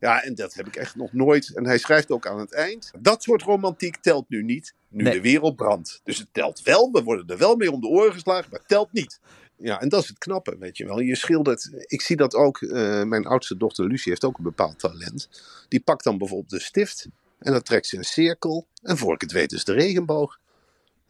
Ja, 0.00 0.22
en 0.22 0.34
dat 0.34 0.54
heb 0.54 0.66
ik 0.66 0.76
echt 0.76 0.96
nog 0.96 1.12
nooit. 1.12 1.54
En 1.54 1.66
hij 1.66 1.78
schrijft 1.78 2.10
ook 2.10 2.26
aan 2.26 2.38
het 2.38 2.52
eind. 2.52 2.90
Dat 2.98 3.22
soort 3.22 3.42
romantiek 3.42 3.96
telt 3.96 4.28
nu 4.28 4.42
niet, 4.42 4.74
nu 4.88 5.02
Nee. 5.02 5.12
de 5.12 5.20
wereld 5.20 5.56
brandt. 5.56 6.00
Dus 6.04 6.18
het 6.18 6.28
telt 6.32 6.62
wel, 6.62 6.90
we 6.92 7.02
worden 7.02 7.26
er 7.26 7.38
wel 7.38 7.56
mee 7.56 7.70
om 7.72 7.80
de 7.80 7.86
oren 7.86 8.12
geslagen, 8.12 8.50
maar 8.50 8.58
het 8.58 8.68
telt 8.68 8.92
niet. 8.92 9.20
Ja, 9.56 9.80
en 9.80 9.88
dat 9.88 10.02
is 10.02 10.08
het 10.08 10.18
knappe, 10.18 10.56
weet 10.58 10.76
je 10.76 10.84
wel. 10.84 11.00
Je 11.00 11.16
schildert, 11.16 11.70
ik 11.86 12.02
zie 12.02 12.16
dat 12.16 12.34
ook, 12.34 12.62
eh, 12.62 13.02
mijn 13.02 13.26
oudste 13.26 13.56
dochter 13.56 13.86
Lucie 13.86 14.10
heeft 14.10 14.24
ook 14.24 14.38
een 14.38 14.44
bepaald 14.44 14.78
talent. 14.78 15.28
Die 15.68 15.80
pakt 15.80 16.04
dan 16.04 16.18
bijvoorbeeld 16.18 16.50
de 16.50 16.60
stift 16.60 17.08
en 17.38 17.52
dan 17.52 17.62
trekt 17.62 17.86
ze 17.86 17.96
een 17.96 18.04
cirkel. 18.04 18.66
En 18.82 18.96
voor 18.96 19.14
ik 19.14 19.20
het 19.20 19.32
weet 19.32 19.52
is 19.52 19.64
de 19.64 19.72
regenboog. 19.72 20.38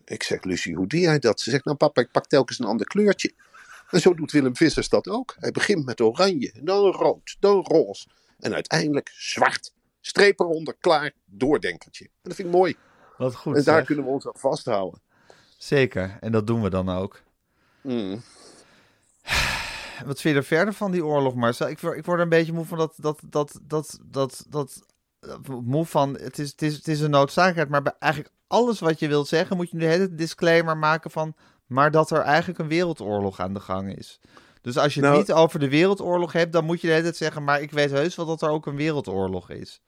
Ik 0.04 0.22
zeg, 0.22 0.44
Lucie, 0.44 0.74
hoe 0.74 0.86
doe 0.86 1.00
jij 1.00 1.18
dat? 1.18 1.40
Ze 1.40 1.50
zegt, 1.50 1.64
nou 1.64 1.76
papa, 1.76 2.00
ik 2.00 2.10
pak 2.10 2.26
telkens 2.26 2.58
een 2.58 2.66
ander 2.66 2.86
kleurtje. 2.86 3.32
En 3.90 4.00
zo 4.00 4.14
doet 4.14 4.32
Willem 4.32 4.56
Vissers 4.56 4.88
dat 4.88 5.08
ook. 5.08 5.34
Hij 5.38 5.50
begint 5.50 5.84
met 5.84 6.00
oranje, 6.00 6.52
dan 6.62 6.90
rood, 6.90 7.36
dan 7.40 7.60
roze. 7.60 8.06
En 8.38 8.54
uiteindelijk 8.54 9.12
zwart. 9.16 9.72
Streep 10.00 10.40
eronder, 10.40 10.76
klaar, 10.80 11.12
doordenkertje. 11.24 12.04
En 12.04 12.10
dat 12.22 12.34
vind 12.34 12.48
ik 12.48 12.54
mooi. 12.54 12.76
Wat 13.16 13.34
goed. 13.34 13.56
en 13.56 13.62
daar 13.62 13.76
zeg. 13.76 13.86
kunnen 13.86 14.04
we 14.04 14.10
ons 14.10 14.26
aan 14.26 14.32
vasthouden. 14.36 15.00
Zeker, 15.58 16.16
en 16.20 16.32
dat 16.32 16.46
doen 16.46 16.62
we 16.62 16.70
dan 16.70 16.88
ook. 16.88 17.22
Mm. 17.84 18.22
Wat 20.06 20.20
vind 20.20 20.34
je 20.34 20.40
er 20.40 20.44
verder 20.46 20.74
van 20.74 20.90
die 20.90 21.04
oorlog, 21.04 21.34
Marcel? 21.34 21.68
Ik 21.68 21.78
word, 21.78 21.96
ik 21.98 22.04
word 22.04 22.16
er 22.18 22.22
een 22.22 22.28
beetje 22.28 22.52
moe 22.52 22.64
van 22.64 22.78
dat, 22.78 22.94
dat, 22.96 23.20
dat, 23.28 23.58
dat, 23.62 23.98
dat, 24.02 24.44
dat, 24.48 24.82
dat- 25.20 25.46
moe 25.62 25.86
van, 25.86 26.18
het 26.18 26.38
is, 26.38 26.50
het, 26.50 26.62
is, 26.62 26.74
het 26.74 26.88
is 26.88 27.00
een 27.00 27.10
noodzakelijkheid, 27.10 27.68
maar 27.68 27.82
bij 27.82 27.94
eigenlijk 27.98 28.34
alles 28.46 28.80
wat 28.80 28.98
je 28.98 29.08
wilt 29.08 29.28
zeggen, 29.28 29.56
moet 29.56 29.70
je 29.70 29.76
nu 29.76 29.84
hele 29.84 30.14
disclaimer 30.14 30.76
maken 30.76 31.10
van, 31.10 31.34
maar 31.66 31.90
dat 31.90 32.10
er 32.10 32.20
eigenlijk 32.20 32.58
een 32.58 32.68
wereldoorlog 32.68 33.40
aan 33.40 33.54
de 33.54 33.60
gang 33.60 33.96
is. 33.96 34.20
Dus 34.60 34.76
als 34.78 34.94
je 34.94 35.00
het 35.00 35.08
Nou- 35.08 35.20
niet 35.20 35.32
over 35.32 35.58
de 35.60 35.68
wereldoorlog 35.68 36.32
hebt, 36.32 36.52
dan 36.52 36.64
moet 36.64 36.80
je 36.80 36.86
de 36.86 36.92
hele 36.92 37.04
tijd 37.04 37.16
zeggen, 37.16 37.44
maar 37.44 37.60
ik 37.62 37.70
weet 37.70 37.90
heus 37.90 38.14
wel 38.16 38.26
dat 38.26 38.42
er 38.42 38.48
ook 38.48 38.66
een 38.66 38.76
wereldoorlog 38.76 39.50
is. 39.50 39.80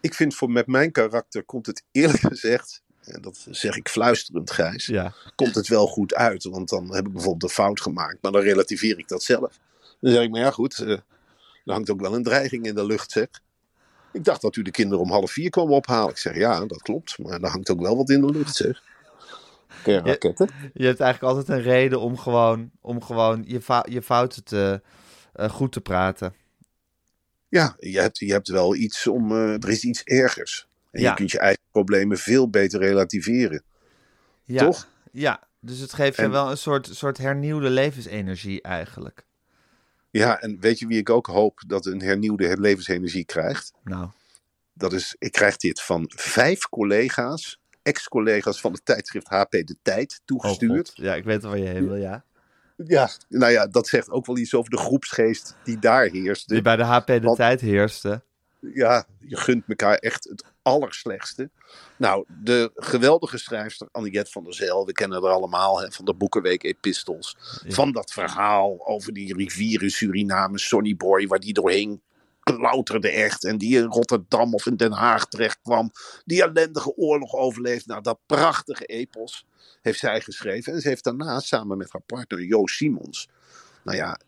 Ik 0.00 0.14
vind 0.14 0.34
voor 0.34 0.50
met 0.50 0.66
mijn 0.66 0.92
karakter 0.92 1.44
komt 1.44 1.66
het 1.66 1.84
eerlijk 1.92 2.20
gezegd, 2.32 2.82
en 3.06 3.22
dat 3.22 3.46
zeg 3.50 3.76
ik 3.76 3.88
fluisterend 3.88 4.50
Gijs, 4.50 4.86
Ja, 4.86 5.12
komt 5.34 5.54
het 5.54 5.68
wel 5.68 5.86
goed 5.86 6.14
uit. 6.14 6.44
Want 6.44 6.68
dan 6.68 6.94
heb 6.94 7.06
ik 7.06 7.12
bijvoorbeeld 7.12 7.42
een 7.42 7.48
fout 7.64 7.80
gemaakt, 7.80 8.18
maar 8.22 8.32
dan 8.32 8.40
relativeer 8.40 8.98
ik 8.98 9.08
dat 9.08 9.22
zelf. 9.22 9.58
Dan 10.00 10.12
zeg 10.12 10.22
ik, 10.22 10.30
maar 10.30 10.40
ja 10.40 10.50
goed, 10.50 10.78
eh, 10.78 10.90
er 10.90 11.72
hangt 11.72 11.90
ook 11.90 12.00
wel 12.00 12.14
een 12.14 12.22
dreiging 12.22 12.66
in 12.66 12.74
de 12.74 12.86
lucht 12.86 13.10
zeg. 13.10 13.28
Ik 14.12 14.24
dacht 14.24 14.40
dat 14.40 14.56
u 14.56 14.62
de 14.62 14.70
kinderen 14.70 15.04
om 15.04 15.10
half 15.10 15.30
vier 15.30 15.50
kwam 15.50 15.70
ophalen. 15.72 16.10
Ik 16.10 16.18
zeg, 16.18 16.36
ja, 16.36 16.66
dat 16.66 16.82
klopt, 16.82 17.18
maar 17.18 17.40
er 17.40 17.48
hangt 17.50 17.70
ook 17.70 17.80
wel 17.80 17.96
wat 17.96 18.10
in 18.10 18.20
de 18.20 18.30
lucht 18.30 18.54
zeg. 18.54 18.82
Oké, 19.78 19.90
Ja. 19.90 20.00
raketten. 20.00 20.48
je 20.74 20.86
hebt 20.86 21.00
eigenlijk 21.00 21.34
altijd 21.34 21.58
een 21.58 21.64
reden 21.64 22.00
om 22.00 22.18
gewoon, 22.18 22.70
om 22.80 23.02
gewoon 23.02 23.44
je, 23.46 23.82
je 23.88 24.02
fouten 24.02 24.44
te, 24.44 24.82
eh, 25.32 25.50
goed 25.50 25.72
te 25.72 25.80
praten. 25.80 26.34
Ja, 27.48 27.76
je 27.78 28.00
hebt, 28.00 28.18
je 28.18 28.32
hebt 28.32 28.48
wel 28.48 28.74
iets 28.74 29.06
om, 29.06 29.32
eh, 29.32 29.52
er 29.52 29.68
is 29.68 29.84
iets 29.84 30.02
ergers. 30.02 30.66
En 30.96 31.02
Ja. 31.02 31.10
je 31.10 31.16
kunt 31.16 31.30
je 31.30 31.38
eigen 31.38 31.62
problemen 31.70 32.18
veel 32.18 32.50
beter 32.50 32.80
relativeren. 32.80 33.62
Ja, 34.44 34.64
Toch? 34.64 34.88
Ja, 35.12 35.40
dus 35.60 35.78
het 35.78 35.92
geeft 35.92 36.16
je 36.16 36.22
En- 36.22 36.30
wel 36.30 36.50
een 36.50 36.56
soort, 36.58 36.88
soort 36.92 37.18
hernieuwde 37.18 37.70
levensenergie 37.70 38.62
eigenlijk. 38.62 39.24
Ja, 40.10 40.40
en 40.40 40.60
weet 40.60 40.78
je 40.78 40.86
wie 40.86 40.98
ik 40.98 41.10
ook 41.10 41.26
hoop 41.26 41.62
dat 41.66 41.86
een 41.86 42.00
hernieuwde 42.02 42.60
levensenergie 42.60 43.24
krijgt? 43.24 43.72
Nou, 43.84 44.08
Dat 44.72 44.92
is, 44.92 45.16
ik 45.18 45.32
krijg 45.32 45.56
dit 45.56 45.82
van 45.82 46.12
vijf 46.16 46.68
collega's, 46.68 47.60
ex-collega's 47.82 48.60
van 48.60 48.72
het 48.72 48.84
tijdschrift 48.84 49.28
HP 49.28 49.50
De 49.50 49.76
Tijd, 49.82 50.12
oh 50.12 50.24
toegestuurd. 50.26 50.88
god. 50.88 50.96
Ja, 50.96 51.14
ik 51.14 51.24
weet 51.24 51.42
waar 51.42 51.58
je 51.58 51.64
heen 51.66 51.86
wil, 51.86 51.96
ja. 51.96 52.24
ja, 52.76 53.08
nou 53.28 53.52
ja, 53.52 53.66
dat 53.66 53.88
zegt 53.88 54.10
ook 54.10 54.26
wel 54.26 54.36
iets 54.38 54.54
over 54.54 54.70
de 54.70 54.76
groepsgeest 54.78 55.56
die 55.64 55.78
daar 55.78 56.06
heerste. 56.06 56.52
Die 56.54 56.62
bij 56.62 56.76
de 56.76 56.82
HP 56.82 57.06
de 57.06 57.20
Want- 57.20 57.36
tijd 57.36 57.60
heerste. 57.60 58.22
Ja, 58.60 59.06
je 59.20 59.36
gunt 59.36 59.64
elkaar 59.68 59.94
echt 59.96 60.24
het 60.28 60.44
allerslechtste. 60.66 61.50
Nou, 61.96 62.24
de 62.42 62.70
geweldige 62.74 63.38
schrijfster 63.38 63.88
Anniette 63.92 64.30
van 64.30 64.44
der 64.44 64.54
Zijl, 64.54 64.86
we 64.86 64.92
kennen 64.92 65.22
haar 65.22 65.32
allemaal 65.32 65.80
hè, 65.80 65.92
van 65.92 66.04
de 66.04 66.14
Boekenweek 66.14 66.62
Epistels. 66.62 67.36
Ja. 67.64 67.74
Van 67.74 67.92
dat 67.92 68.12
verhaal 68.12 68.86
over 68.86 69.12
die 69.12 69.34
rivier 69.34 69.82
in 69.82 69.90
Suriname, 69.90 70.58
Sonny 70.58 70.96
Boy, 70.96 71.26
waar 71.26 71.40
die 71.40 71.52
doorheen 71.52 72.02
klauterde 72.40 73.10
echt. 73.10 73.44
En 73.44 73.58
die 73.58 73.78
in 73.78 73.84
Rotterdam 73.84 74.54
of 74.54 74.66
in 74.66 74.76
Den 74.76 74.92
Haag 74.92 75.26
terecht 75.26 75.58
kwam. 75.62 75.90
Die 76.24 76.42
ellendige 76.42 76.96
oorlog 76.96 77.34
overleefde. 77.34 77.90
Nou, 77.90 78.02
dat 78.02 78.18
prachtige 78.26 78.84
epos 78.84 79.46
heeft 79.82 79.98
zij 79.98 80.20
geschreven. 80.20 80.72
En 80.72 80.80
ze 80.80 80.88
heeft 80.88 81.04
daarna 81.04 81.40
samen 81.40 81.78
met 81.78 81.92
haar 81.92 82.02
partner 82.06 82.42
Jo 82.42 82.66
Simons, 82.66 83.28
nou 83.84 83.96
ja, 83.96 84.20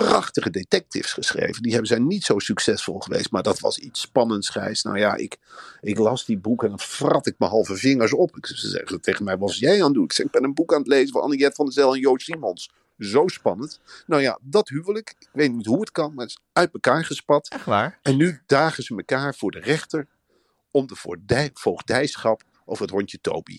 prachtige 0.00 0.50
detectives 0.50 1.12
geschreven. 1.12 1.62
Die 1.62 1.70
hebben 1.70 1.88
zijn 1.88 2.06
niet 2.06 2.24
zo 2.24 2.38
succesvol 2.38 2.98
geweest, 2.98 3.30
maar 3.30 3.42
dat 3.42 3.60
was 3.60 3.78
iets 3.78 4.00
spannends, 4.00 4.48
Gijs. 4.48 4.82
Nou 4.82 4.98
ja, 4.98 5.14
ik, 5.14 5.38
ik 5.80 5.98
las 5.98 6.24
die 6.24 6.38
boek 6.38 6.62
en 6.62 6.68
dan 6.68 6.80
frat 6.80 7.26
ik 7.26 7.34
mijn 7.38 7.50
halve 7.50 7.76
vingers 7.76 8.12
op. 8.12 8.36
Ik, 8.36 8.46
ze 8.46 8.68
zeggen 8.68 9.00
tegen 9.00 9.24
mij, 9.24 9.38
wat 9.38 9.48
was 9.48 9.58
jij 9.58 9.78
aan 9.78 9.84
het 9.84 9.94
doen? 9.94 10.04
Ik 10.04 10.12
zeg, 10.12 10.26
ik 10.26 10.32
ben 10.32 10.44
een 10.44 10.54
boek 10.54 10.72
aan 10.72 10.78
het 10.78 10.86
lezen 10.86 11.12
van 11.12 11.22
Anniette 11.22 11.54
van 11.54 11.64
der 11.64 11.74
Zijl 11.74 11.94
en 11.94 12.00
Jo 12.00 12.16
Simons. 12.16 12.70
Zo 12.98 13.28
spannend. 13.28 13.80
Nou 14.06 14.22
ja, 14.22 14.38
dat 14.42 14.68
huwelijk, 14.68 15.14
ik 15.18 15.28
weet 15.32 15.52
niet 15.52 15.66
hoe 15.66 15.80
het 15.80 15.90
kan, 15.90 16.14
maar 16.14 16.24
het 16.24 16.34
is 16.38 16.44
uit 16.52 16.72
elkaar 16.72 17.04
gespat. 17.04 17.48
Echt 17.48 17.64
waar? 17.64 17.98
En 18.02 18.16
nu 18.16 18.40
dagen 18.46 18.82
ze 18.82 18.96
elkaar 18.96 19.34
voor 19.34 19.50
de 19.50 19.60
rechter 19.60 20.06
om 20.70 20.86
de 20.86 20.96
voogdijschap 21.54 22.42
over 22.64 22.82
het 22.82 22.94
hondje 22.94 23.18
Toby. 23.20 23.58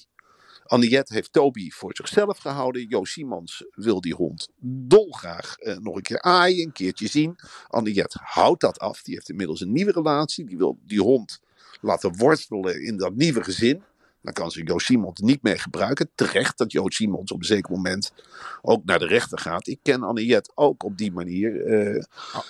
Anniette 0.65 1.13
heeft 1.13 1.33
Toby 1.33 1.69
voor 1.69 1.95
zichzelf 1.95 2.37
gehouden. 2.37 2.87
Jo 2.89 3.03
Simons 3.03 3.65
wil 3.71 4.01
die 4.01 4.13
hond 4.13 4.49
dolgraag 4.59 5.57
eh, 5.57 5.77
nog 5.77 5.95
een 5.95 6.01
keer 6.01 6.21
aaien, 6.21 6.65
een 6.65 6.71
keertje 6.71 7.07
zien. 7.07 7.35
Anniette 7.67 8.19
houdt 8.23 8.61
dat 8.61 8.79
af. 8.79 9.01
Die 9.01 9.13
heeft 9.13 9.29
inmiddels 9.29 9.61
een 9.61 9.71
nieuwe 9.71 9.91
relatie. 9.91 10.45
Die 10.45 10.57
wil 10.57 10.77
die 10.85 11.01
hond 11.01 11.39
laten 11.81 12.17
worstelen 12.17 12.83
in 12.83 12.97
dat 12.97 13.15
nieuwe 13.15 13.43
gezin. 13.43 13.83
Dan 14.21 14.33
kan 14.33 14.51
ze 14.51 14.63
Jo 14.63 14.77
Simons 14.77 15.19
niet 15.19 15.41
meer 15.41 15.59
gebruiken. 15.59 16.09
Terecht 16.15 16.57
dat 16.57 16.71
Jo 16.71 16.89
Simons 16.89 17.31
op 17.31 17.39
een 17.39 17.45
zeker 17.45 17.71
moment 17.71 18.13
ook 18.61 18.85
naar 18.85 18.99
de 18.99 19.07
rechter 19.07 19.39
gaat. 19.39 19.67
Ik 19.67 19.79
ken 19.81 20.03
Anniette 20.03 20.51
ook 20.55 20.83
op 20.83 20.97
die 20.97 21.11
manier. 21.11 21.65
Eh, 21.65 22.03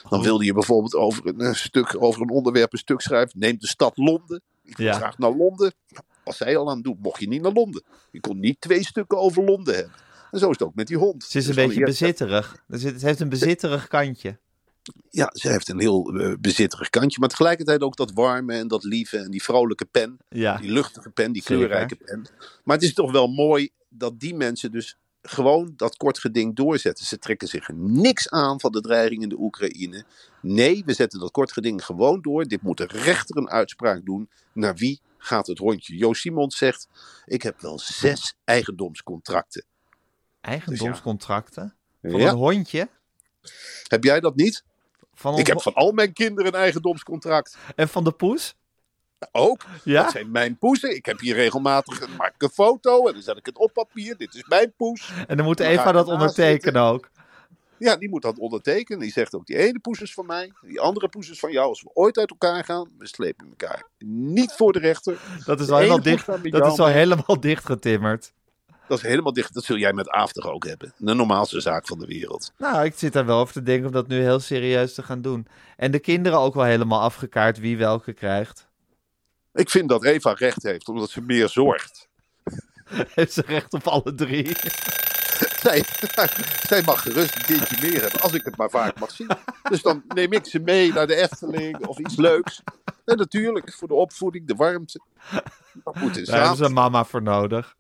dan 0.10 0.22
wilde 0.22 0.46
je 0.46 0.54
bijvoorbeeld 0.54 0.96
over 0.96 1.28
een, 1.28 1.40
eh, 1.40 1.54
stuk, 1.54 2.02
over 2.02 2.22
een 2.22 2.30
onderwerp 2.30 2.74
een 2.74 2.80
stuk 2.80 3.02
schrijven. 3.02 3.40
Neem 3.40 3.58
de 3.60 3.68
stad 3.68 3.98
Londen. 3.98 4.42
Ik 4.64 4.78
wil 4.78 4.86
Ja. 4.86 4.94
graag 4.94 5.18
naar 5.18 5.36
Londen. 5.36 5.74
Was 6.26 6.38
zij 6.38 6.58
al 6.58 6.70
aan 6.70 6.76
het 6.76 6.84
doen, 6.84 6.98
mocht 7.02 7.20
je 7.20 7.28
niet 7.28 7.42
naar 7.42 7.52
Londen. 7.52 7.84
Je 8.12 8.20
kon 8.20 8.40
niet 8.40 8.62
twee 8.62 8.86
stukken 8.86 9.18
over 9.18 9.44
Londen 9.44 9.76
hebben. 9.76 9.94
En 10.32 10.40
zo 10.40 10.46
is 10.50 10.58
het 10.60 10.68
ook 10.68 10.76
met 10.76 10.88
die 10.88 10.98
hond. 10.98 11.24
Ze 11.24 11.38
is 11.38 11.48
een 11.48 11.56
Dus 11.56 11.66
beetje 11.66 11.80
Anniette- 11.86 12.06
bezitterig. 12.06 12.64
Dus 12.68 12.84
het, 12.84 13.02
heeft 13.02 13.20
een 13.20 13.30
bezitterig 13.30 13.88
kantje. 13.88 14.38
Ja, 15.10 15.30
ze 15.34 15.50
heeft 15.50 15.70
een 15.70 15.80
heel 15.80 16.14
eh, 16.20 16.34
bezitterig 16.40 16.90
kantje. 16.90 17.20
Maar 17.20 17.30
tegelijkertijd 17.30 17.82
ook 17.82 17.96
dat 17.96 18.12
warme 18.14 18.54
en 18.54 18.68
dat 18.68 18.84
lieve 18.84 19.18
en 19.18 19.32
die 19.32 19.44
vrolijke 19.44 19.86
pen. 19.86 20.18
Ja, 20.30 20.58
Die 20.58 20.72
luchtige 20.72 21.10
pen, 21.10 21.32
die 21.32 21.42
Zeker. 21.42 21.56
kleurrijke 21.58 21.96
pen. 21.96 22.26
Maar 22.64 22.76
het 22.76 22.86
is 22.86 22.94
toch 22.94 23.12
wel 23.12 23.28
mooi 23.28 23.70
dat 23.90 24.20
die 24.20 24.36
mensen 24.36 24.72
dus 24.72 24.98
gewoon 25.22 25.74
dat 25.76 25.98
kort 25.98 26.20
geding 26.20 26.56
doorzetten. 26.56 27.06
Ze 27.06 27.18
trekken 27.18 27.48
zich 27.48 27.68
niks 27.74 28.30
aan 28.30 28.60
van 28.60 28.72
de 28.72 28.82
dreiging 28.82 29.22
in 29.22 29.30
de 29.30 29.40
Oekraïne. 29.40 30.04
Nee, 30.42 30.84
we 30.86 30.94
zetten 30.94 31.20
dat 31.20 31.32
kort 31.32 31.52
geding 31.52 31.86
gewoon 31.86 32.22
door. 32.22 32.44
Dit 32.46 32.62
moet 32.62 32.78
de 32.78 32.88
rechter 32.92 33.38
een 33.38 33.50
uitspraak 33.50 34.06
doen. 34.06 34.30
Naar 34.54 34.76
wie 34.76 35.00
gaat 35.26 35.48
het 35.48 35.60
rondje? 35.60 35.98
Jo 35.98 36.14
Simons 36.14 36.58
zegt, 36.58 36.88
ik 37.26 37.42
heb 37.42 37.62
wel 37.62 37.80
zes 37.80 38.36
eigendomscontracten. 38.44 39.66
eigendomscontracten. 40.42 41.76
Van 42.02 42.20
Ja. 42.20 42.30
een 42.30 42.36
hondje. 42.36 42.90
Heb 43.88 44.04
jij 44.04 44.20
dat 44.20 44.36
niet? 44.36 44.64
Van 45.14 45.38
Ik 45.38 45.48
heb 45.48 45.62
van 45.62 45.74
al 45.74 45.92
mijn 45.92 46.14
kinderen 46.14 46.54
een 46.54 46.60
eigendomscontract. 46.60 47.58
En 47.76 47.90
van 47.90 48.04
de 48.04 48.12
poes. 48.12 48.56
Ook. 49.32 49.66
Ja? 49.84 50.02
Dat 50.04 50.12
zijn 50.12 50.32
mijn 50.32 50.58
poezen. 50.58 50.96
Ik 50.96 51.06
heb 51.06 51.20
hier 51.20 51.36
regelmatig 51.36 52.02
een, 52.02 52.16
maak 52.16 52.42
een 52.42 52.50
foto 52.50 53.08
en 53.08 53.14
dan 53.14 53.22
zet 53.22 53.38
ik 53.38 53.46
het 53.46 53.58
op 53.58 53.74
papier. 53.74 54.18
Dit 54.18 54.36
is 54.36 54.46
mijn 54.48 54.74
poes. 54.78 55.12
En 55.28 55.38
dan 55.38 55.46
moet 55.46 55.60
Eva 55.60 55.92
dat 55.92 56.08
ondertekenen 56.08 56.82
ook. 56.82 57.10
Ja, 57.86 57.96
die 57.96 58.10
moet 58.10 58.22
dat 58.22 58.38
ondertekenen. 58.38 59.00
Die 59.00 59.12
zegt 59.12 59.36
ook, 59.36 59.46
die 59.46 59.58
ene 59.58 59.80
poes 59.80 60.02
is 60.02 60.14
van 60.14 60.26
mij, 60.26 60.52
die 60.62 60.80
andere 60.80 61.10
poes 61.10 61.30
is 61.30 61.40
van 61.40 61.52
jou. 61.52 61.68
Als 61.68 61.82
we 61.82 61.90
ooit 61.94 62.18
uit 62.18 62.30
elkaar 62.30 62.64
gaan, 62.64 62.90
we 62.98 63.08
slepen 63.08 63.48
elkaar 63.50 63.90
niet 64.06 64.52
voor 64.52 64.74
de 64.74 64.80
rechter. 64.80 65.20
Dat 65.46 65.60
is 65.60 65.66
De 65.66 65.72
al 65.72 65.78
helemaal 65.78 66.00
ene 66.00 66.16
poes 66.16 66.26
dicht. 66.26 66.52
Dat 66.52 66.76
jou, 66.76 66.90
is 66.90 66.96
helemaal 66.96 67.40
dicht 67.40 67.66
getimmerd. 67.66 68.34
Dat 68.88 68.98
is 68.98 69.04
helemaal 69.04 69.34
dicht. 69.34 69.54
Dat 69.54 69.64
zul 69.64 69.78
jij 69.78 69.94
met 69.94 70.10
After 70.10 70.52
ook 70.52 70.66
hebben. 70.66 70.94
De 70.98 71.14
normaalste 71.14 71.62
zaak 71.62 71.88
van 71.88 72.00
de 72.00 72.06
wereld. 72.06 72.52
Nou, 72.58 72.86
ik 72.86 72.94
zit 72.96 73.14
daar 73.14 73.26
wel 73.26 73.40
over 73.40 73.54
te 73.54 73.64
denken 73.64 73.86
om 73.86 73.92
dat 73.92 74.08
nu 74.08 74.22
heel 74.22 74.40
serieus 74.40 74.94
te 74.94 75.04
gaan 75.04 75.22
doen. 75.22 75.48
En 75.78 75.92
de 75.92 76.00
kinderen 76.00 76.40
ook 76.40 76.54
wel 76.54 76.64
helemaal 76.64 77.02
afgekaart 77.02 77.60
wie 77.60 77.78
welke 77.78 78.14
krijgt. 78.14 78.68
Ik 79.54 79.70
vind 79.70 79.90
dat 79.90 80.04
Eva 80.04 80.34
recht 80.34 80.64
heeft, 80.64 80.88
omdat 80.88 81.10
ze 81.10 81.22
meer 81.22 81.50
zorgt. 81.50 82.08
Heeft 83.16 83.34
ze 83.34 83.44
recht 83.46 83.74
op 83.74 83.88
alle 83.88 84.16
drie. 84.16 84.56
Zij, 85.66 85.84
zij 86.68 86.82
mag 86.86 87.02
gerust 87.02 87.36
een 87.36 87.42
kindje 87.42 87.78
meer 87.82 88.02
hebben, 88.02 88.22
als 88.22 88.34
ik 88.34 88.46
het 88.46 88.58
maar 88.58 88.70
vaak 88.70 89.00
mag 89.00 89.12
zien. 89.12 89.28
Dus 89.70 89.82
dan 89.82 90.04
neem 90.08 90.32
ik 90.32 90.46
ze 90.46 90.60
mee 90.60 90.94
naar 90.94 91.08
de 91.08 91.16
Efteling 91.16 91.86
of 91.88 92.00
iets 92.00 92.16
leuks. 92.16 92.62
En 93.06 93.18
natuurlijk, 93.18 93.74
voor 93.74 93.88
de 93.88 93.94
opvoeding, 93.94 94.48
de 94.48 94.56
warmte. 94.56 95.00
Dat 95.84 95.96
moet 95.96 96.18
in 96.18 96.24
Daar 96.24 96.40
hebben 96.40 96.68
ze 96.68 96.74
mama 96.74 97.04
voor 97.04 97.22
nodig. 97.22 97.76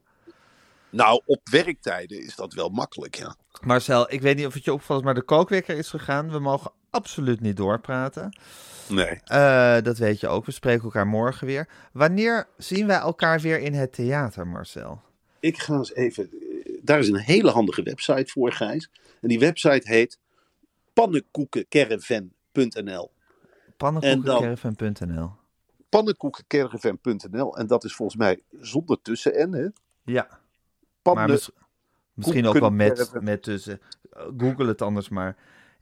Nou, 0.89 1.21
op 1.25 1.49
werktijden 1.49 2.23
is 2.23 2.35
dat 2.35 2.53
wel 2.53 2.69
makkelijk, 2.69 3.15
ja. 3.15 3.35
Marcel, 3.61 4.13
ik 4.13 4.21
weet 4.21 4.35
niet 4.35 4.45
of 4.45 4.53
het 4.53 4.63
je 4.63 4.73
opvalt, 4.73 5.03
maar 5.03 5.13
de 5.13 5.21
kookwekker 5.21 5.77
is 5.77 5.89
gegaan. 5.89 6.31
We 6.31 6.39
mogen 6.39 6.71
absoluut 6.89 7.41
niet 7.41 7.57
doorpraten. 7.57 8.37
Nee. 8.87 9.19
Eh, 9.23 9.77
dat 9.81 9.97
weet 9.97 10.19
je 10.19 10.27
ook. 10.27 10.45
We 10.45 10.51
spreken 10.51 10.83
elkaar 10.83 11.07
morgen 11.07 11.47
weer. 11.47 11.67
Wanneer 11.91 12.47
zien 12.57 12.87
wij 12.87 12.97
elkaar 12.97 13.39
weer 13.39 13.59
in 13.59 13.73
het 13.73 13.93
theater, 13.93 14.47
Marcel? 14.47 15.01
Ik 15.39 15.57
ga 15.57 15.73
eens 15.73 15.93
even. 15.93 16.29
Daar 16.85 16.99
is 16.99 17.07
een 17.07 17.17
hele 17.17 17.49
handige 17.49 17.83
website 17.83 18.31
voor, 18.31 18.51
Gijs. 18.51 18.89
En 19.21 19.27
die 19.27 19.39
website 19.39 19.89
heet 19.89 20.19
pannenkoekencaravan.nl. 20.93 23.11
Pannenkoekencaravan.nl 23.77 25.31
Pannenkoekencaravan.nl. 25.89 27.57
En 27.57 27.67
dat 27.67 27.83
is 27.83 27.95
volgens 27.95 28.17
mij 28.17 28.39
zonder 28.61 29.01
tussen 29.01 29.49
N, 29.49 29.53
hè? 29.53 29.67
Ja, 30.03 30.27
maar 30.29 30.39
Pannen. 31.01 31.29
mis- 31.29 31.49
misschien 32.13 32.47
ook 32.47 32.59
wel 32.59 32.71
met, 32.71 33.11
met 33.21 33.43
tussen. 33.43 33.81
Google 34.37 34.67
het 34.67 34.81
anders 34.81 35.09
maar. 35.09 35.35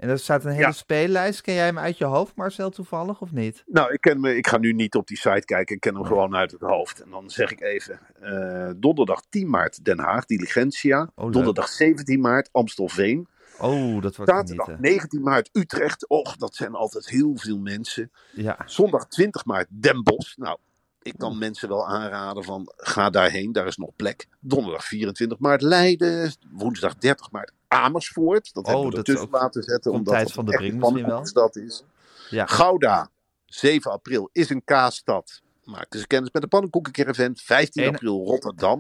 En 0.04 0.10
er 0.10 0.20
staat 0.20 0.46
een 0.46 0.52
hele 0.52 0.62
Ja. 0.64 0.72
speellijst. 0.72 1.42
Ken 1.42 1.54
jij 1.54 1.66
hem 1.66 1.80
uit 1.80 1.98
je 1.98 2.06
hoofd, 2.06 2.36
Marcel, 2.36 2.70
toevallig 2.70 3.22
of 3.22 3.32
niet? 3.32 3.64
Nou, 3.68 3.94
ik, 3.94 4.02
ken 4.02 4.20
me, 4.20 4.36
ik 4.36 4.48
ga 4.48 4.58
nu 4.58 4.74
niet 4.74 4.96
op 4.96 5.08
die 5.08 5.18
site 5.18 5.46
kijken. 5.46 5.76
Ik 5.76 5.82
ken 5.82 5.96
hem 5.96 6.04
gewoon 6.06 6.36
uit 6.36 6.52
het 6.52 6.62
hoofd. 6.62 7.02
En 7.02 7.10
dan 7.10 7.30
zeg 7.30 7.52
ik 7.52 7.62
even. 7.62 8.00
eh, 8.22 8.70
donderdag 8.76 9.22
10 9.30 9.50
maart 9.50 9.86
Den 9.86 10.00
Haag, 10.00 10.26
Diligentia. 10.26 11.10
Oh, 11.16 11.32
donderdag 11.32 11.68
17 11.68 12.20
maart 12.22 12.50
Amstelveen. 12.52 13.28
Oh, 13.60 14.02
dat 14.02 14.16
wordt 14.16 14.32
Zaterdag 14.32 14.66
genieten. 14.66 14.92
19 14.92 15.22
maart 15.22 15.50
Utrecht. 15.52 16.08
Och, 16.08 16.36
dat 16.36 16.56
zijn 16.56 16.74
altijd 16.74 17.10
heel 17.10 17.32
veel 17.36 17.58
mensen. 17.60 18.12
Ja. 18.32 18.58
Zondag 18.66 19.08
20 19.08 19.46
maart 19.46 19.68
Den 19.70 20.04
Bosch. 20.04 20.38
Nou, 20.38 20.58
ik 21.02 21.14
kan 21.18 21.38
mensen 21.38 21.70
wel 21.70 21.88
aanraden 21.88 22.44
van 22.44 22.72
ga 22.76 23.10
daarheen, 23.10 23.52
daar 23.52 23.68
is 23.68 23.78
nog 23.78 23.90
plek. 23.96 24.28
Donderdag 24.40 24.86
24 24.86 25.40
maart 25.40 25.62
Leiden. 25.62 26.34
Woensdag 26.52 26.96
30 26.98 27.32
maart 27.32 27.52
Amersfoort. 27.74 28.54
Dat 28.54 28.66
Oh, 28.66 28.72
hebben 28.74 28.92
we 28.92 28.98
ertussen 28.98 29.28
laten 29.32 29.64
zetten. 29.64 29.92
omdat 29.92 30.14
dat 30.20 30.32
van 30.32 30.46
de 30.46 30.52
echt 30.52 30.62
een 30.64 30.80
pannenkoekenstad 30.80 31.56
is. 31.56 31.84
ja. 32.30 32.46
Gouda, 32.46 33.10
7 33.46 33.92
april, 33.92 34.30
is 34.32 34.50
een 34.50 34.64
kaasstad. 34.64 35.42
Maak 35.64 35.90
dus 35.90 36.08
kennis 36.08 36.32
met 36.32 36.42
de 36.42 36.48
pannenkoekencaravan. 36.48 37.36
15 37.36 37.84
Eén- 37.84 37.90
april 37.90 38.26
Rotterdam. 38.26 38.80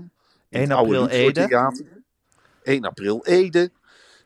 in 0.49 0.59
1 0.59 0.61
het 0.69 0.71
oude 0.77 0.99
april 0.99 1.19
Ede. 1.19 1.47
Theater. 1.47 1.85
1 2.63 2.83
april 2.85 3.25
Ede. 3.25 3.71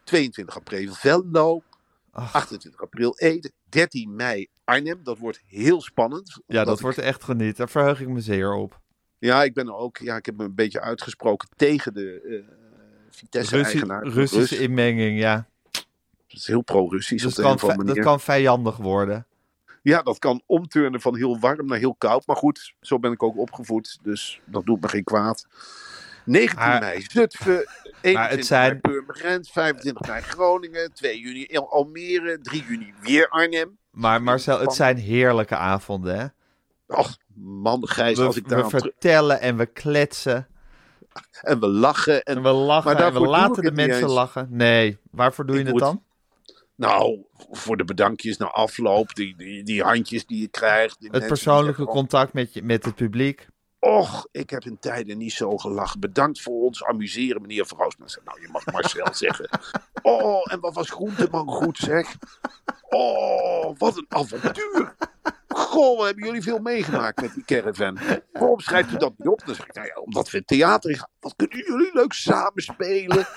22 0.03 0.55
april 0.55 0.93
Venlo. 0.93 1.61
Ach. 2.11 2.33
28 2.33 2.81
april 2.81 3.17
Ede. 3.17 3.51
13 3.69 4.15
mei 4.15 4.47
Arnhem. 4.63 4.99
Dat 5.03 5.17
wordt 5.17 5.39
heel 5.47 5.81
spannend. 5.81 6.39
Ja, 6.47 6.63
dat 6.63 6.75
ik- 6.75 6.81
wordt 6.81 6.97
echt 6.97 7.23
genieten. 7.23 7.57
Daar 7.57 7.69
verheug 7.69 8.01
ik 8.01 8.07
me 8.07 8.21
zeer 8.21 8.53
op. 8.53 8.79
Ja, 9.19 9.43
ik 9.43 9.53
ben 9.53 9.67
er 9.67 9.75
ook. 9.75 9.97
Ja, 9.97 10.15
ik 10.15 10.25
heb 10.25 10.37
me 10.37 10.43
een 10.43 10.55
beetje 10.55 10.81
uitgesproken 10.81 11.49
tegen 11.55 11.93
de 11.93 12.21
eh 12.21 12.55
Vitesse-eigenaar. 13.17 14.03
Russi- 14.03 14.19
Russische 14.19 14.55
Rus. 14.55 14.63
inmenging, 14.63 15.19
ja. 15.19 15.47
Dat 15.71 15.83
is 16.27 16.47
heel 16.47 16.61
pro-Russisch 16.61 17.23
Dus 17.23 17.31
op 17.31 17.35
de 17.35 17.41
kan 17.65 17.85
dat 17.85 17.99
kan 17.99 18.19
vijandig 18.19 18.77
worden. 18.77 19.25
Ja, 19.81 20.01
dat 20.01 20.19
kan 20.19 20.41
omturnen 20.45 21.01
van 21.01 21.15
heel 21.15 21.39
warm 21.39 21.65
naar 21.67 21.77
heel 21.77 21.95
koud. 21.95 22.25
Maar 22.27 22.35
goed, 22.35 22.73
zo 22.81 22.99
ben 22.99 23.11
ik 23.11 23.23
ook 23.23 23.37
opgevoed. 23.37 23.99
Dus 24.01 24.41
dat 24.45 24.65
doet 24.65 24.81
me 24.81 24.87
geen 24.87 25.03
kwaad. 25.03 25.47
19 26.25 26.59
Maar- 26.59 26.79
mei 26.79 27.01
Zutphen. 27.09 27.65
21 28.01 28.45
zijn- 28.45 28.67
mei 28.69 28.79
Purmerend. 28.81 29.49
25 29.49 30.07
mei 30.07 30.21
Groningen. 30.21 30.93
2 30.93 31.19
juni 31.19 31.47
Al- 31.57 31.71
Almere. 31.71 32.39
3 32.41 32.65
juni 32.69 32.93
weer 33.01 33.29
Arnhem. 33.29 33.77
Maar 33.91 34.21
Marcel, 34.23 34.59
het 34.59 34.73
zijn 34.73 34.97
heerlijke 34.97 35.55
avonden, 35.55 36.17
hè? 36.19 36.25
Och, 36.95 37.17
man, 37.35 37.87
Gijs, 37.87 38.17
We, 38.17 38.23
als 38.25 38.37
ik 38.37 38.49
daar 38.49 38.63
we 38.63 38.69
vertellen 38.69 39.39
en 39.41 39.57
we 39.57 39.65
kletsen. 39.65 40.47
En 41.41 41.59
we 41.59 41.67
lachen. 41.67 42.23
En 42.23 42.35
En 42.35 42.43
we 42.43 42.49
lachen 42.49 42.93
Maar 42.93 43.05
en 43.05 43.13
we 43.13 43.19
laten 43.19 43.63
de 43.63 43.71
mensen 43.71 44.09
lachen. 44.09 44.47
Nee, 44.49 44.97
waarvoor 45.11 45.45
doe 45.45 45.57
je 45.57 45.65
het 45.65 45.77
dan? 45.77 46.03
Nou, 46.75 47.25
voor 47.51 47.77
de 47.77 47.83
bedankjes 47.83 48.37
na 48.37 48.45
afloop, 48.45 49.15
die, 49.15 49.35
die, 49.35 49.63
die 49.63 49.83
handjes 49.83 50.25
die 50.25 50.41
je 50.41 50.47
krijgt. 50.47 50.99
die 50.99 51.09
Het 51.11 51.27
persoonlijke 51.27 51.75
zeggen, 51.75 51.95
contact 51.95 52.33
met, 52.33 52.53
je, 52.53 52.61
met 52.61 52.85
het 52.85 52.95
publiek. 52.95 53.47
Och, 53.79 54.27
ik 54.31 54.49
heb 54.49 54.63
in 54.63 54.79
tijden 54.79 55.17
niet 55.17 55.33
zo 55.33 55.57
gelachen. 55.57 55.99
Bedankt 55.99 56.41
voor 56.41 56.63
ons 56.63 56.83
amuseren, 56.83 57.41
meneer 57.41 57.65
Verhoosman. 57.65 58.07
Nou, 58.23 58.41
je 58.41 58.47
mag 58.51 58.65
Marcel 58.65 59.13
zeggen. 59.25 59.49
Oh, 60.01 60.51
en 60.51 60.59
wat 60.59 60.73
was 60.73 60.89
Groenteman 60.89 61.47
goed, 61.47 61.77
zeg. 61.77 62.15
Oh, 62.89 63.77
wat 63.77 63.97
een 63.97 64.05
avontuur. 64.09 64.95
Goh, 65.47 66.05
hebben 66.05 66.25
jullie 66.25 66.41
veel 66.41 66.59
meegemaakt 66.59 67.21
met 67.21 67.33
die 67.33 67.43
caravan. 67.45 67.97
Waarom 68.31 68.59
schrijft 68.59 68.91
u 68.91 68.97
dat 68.97 69.13
niet 69.17 69.27
op? 69.27 69.41
Dan 69.45 69.55
zeg 69.55 69.65
ik, 69.65 69.73
nou 69.73 69.87
ja, 69.87 69.95
omdat 69.95 70.29
we 70.29 70.45
theater 70.45 70.95
gaan. 70.97 71.09
Wat 71.19 71.33
kunnen 71.35 71.57
jullie 71.57 71.89
leuk 71.93 72.13
samenspelen? 72.13 73.27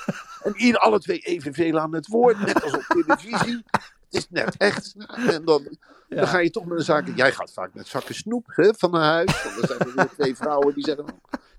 En 0.42 0.52
hier 0.56 0.76
alle 0.78 0.98
twee 1.00 1.18
evenveel 1.18 1.78
aan 1.78 1.94
het 1.94 2.06
woord, 2.06 2.38
net 2.46 2.62
als 2.62 2.72
op 2.72 2.82
televisie. 2.88 3.62
Het 3.70 4.18
is 4.20 4.26
net 4.30 4.56
echt. 4.56 4.94
En 5.28 5.44
dan, 5.44 5.76
Ja. 6.08 6.16
dan 6.16 6.26
ga 6.28 6.38
je 6.38 6.50
toch 6.50 6.64
met 6.64 6.78
een 6.78 6.84
zaken. 6.84 7.14
Jij 7.14 7.32
gaat 7.32 7.52
vaak 7.52 7.74
met 7.74 7.86
zakken 7.88 8.14
snoep 8.14 8.46
hè, 8.46 8.74
van 8.74 8.90
naar 8.90 9.02
huis. 9.12 9.42
Want 9.42 9.56
dan 9.56 9.66
zijn 9.66 9.78
er 9.78 9.94
weer 9.94 10.08
twee 10.08 10.36
vrouwen 10.36 10.74
die 10.74 10.84
zeggen: 10.84 11.04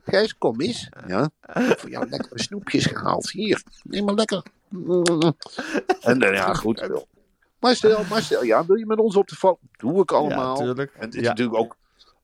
Gijs, 0.05 0.37
kom 0.37 0.61
eens. 0.61 0.89
Ja, 1.07 1.23
ik 1.23 1.67
heb 1.67 1.79
voor 1.79 1.89
jou 1.89 2.09
lekkere 2.09 2.41
snoepjes 2.41 2.85
gehaald. 2.85 3.29
Hier, 3.31 3.63
neem 3.83 4.05
maar 4.05 4.13
lekker. 4.13 4.43
En 6.01 6.19
dan, 6.19 6.33
ja, 6.33 6.53
goed. 6.53 6.89
Marcel, 7.62 8.04
Marcel, 8.10 8.43
ja, 8.43 8.65
wil 8.65 8.76
je 8.76 8.86
met 8.86 8.97
ons 9.00 9.15
op 9.15 9.28
de 9.28 9.36
foto? 9.36 9.60
Doe 9.78 10.02
ik 10.02 10.12
allemaal. 10.12 10.58
Ja, 10.58 10.63
tuurlijk. 10.65 10.91
En 10.95 11.06
het 11.06 11.15
is 11.15 11.21
Ja. 11.21 11.30
natuurlijk 11.30 11.58
ook 11.58 11.76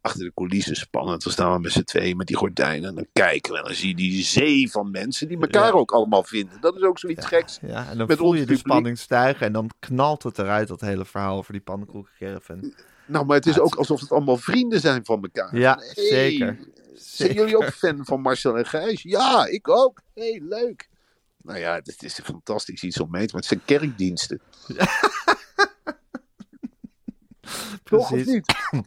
achter 0.02 0.24
de 0.26 0.32
coulissen 0.36 0.76
spannend. 0.76 1.24
Dan 1.24 1.32
staan 1.32 1.54
we 1.54 1.60
met 1.60 1.72
z'n 1.72 1.84
tweeën 1.84 2.18
met 2.18 2.28
die 2.28 2.36
gordijnen. 2.36 2.90
En 2.90 2.96
dan 2.96 3.08
kijken 3.14 3.52
we 3.52 3.58
en 3.58 3.64
dan 3.64 3.74
zie 3.74 3.88
je 3.88 3.96
die 3.96 4.24
zee 4.24 4.72
van 4.72 4.92
mensen 4.92 5.28
die 5.28 5.40
elkaar 5.40 5.66
Ja. 5.66 5.72
ook 5.72 5.92
allemaal 5.92 6.24
vinden. 6.24 6.62
Dat 6.62 6.76
is 6.76 6.82
ook 6.82 7.00
zoiets 7.00 7.26
geks. 7.26 7.60
Ja, 7.62 7.90
en 7.90 7.98
dan 7.98 8.08
Met 8.08 8.18
voel 8.18 8.34
je 8.34 8.46
de 8.46 8.58
spanning 8.58 8.98
stijgen 8.98 9.46
en 9.46 9.54
dan 9.54 9.70
knalt 9.80 10.24
het 10.24 10.40
eruit, 10.40 10.68
dat 10.68 10.82
hele 10.82 11.06
verhaal 11.06 11.38
over 11.38 11.52
die 11.52 11.62
pannenkoekencaravan. 11.62 12.74
Nou, 13.06 13.26
maar 13.26 13.36
het 13.36 13.46
is 13.46 13.60
ook 13.60 13.76
alsof 13.76 14.00
het 14.00 14.12
allemaal 14.12 14.38
vrienden 14.38 14.80
zijn 14.80 15.06
van 15.06 15.22
elkaar. 15.24 15.58
Ja, 15.58 15.76
Hey, 15.76 16.04
zeker. 16.06 16.58
Zijn 16.96 17.30
Zeker. 17.30 17.36
jullie 17.36 17.58
ook 17.58 17.72
fan 17.74 18.06
van 18.06 18.22
Marcel 18.22 18.58
en 18.58 18.66
Gijs? 18.66 19.02
Ja, 19.02 19.46
ik 19.46 19.70
ook. 19.70 20.02
hey, 20.14 20.42
leuk. 20.44 20.90
Nou 21.48 21.60
ja, 21.60 21.76
het 21.76 22.04
is 22.04 22.20
fantastisch 22.24 22.84
iets 22.84 23.00
om 23.00 23.10
mee 23.10 23.28
te 23.28 23.36
maken. 23.36 23.50
Het 23.50 23.66
zijn 23.68 23.80
kerkdiensten. 23.80 24.42
Toch 27.84 28.12
of 28.12 28.26
niet? 28.26 28.46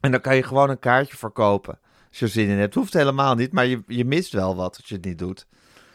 En 0.00 0.10
dan 0.10 0.20
kan 0.20 0.36
je 0.36 0.42
gewoon 0.42 0.70
een 0.70 0.78
kaartje 0.78 1.16
verkopen. 1.16 1.78
Als 2.08 2.18
je 2.18 2.24
er 2.24 2.30
zin 2.30 2.48
in 2.48 2.58
hebt. 2.58 2.74
Hoeft 2.74 2.92
helemaal 2.92 3.34
niet, 3.34 3.52
maar 3.52 3.66
je, 3.66 3.82
je 3.86 4.04
mist 4.04 4.32
wel 4.32 4.56
wat 4.56 4.76
als 4.76 4.88
je 4.88 4.94
het 4.94 5.04
niet 5.04 5.18
doet. 5.18 5.46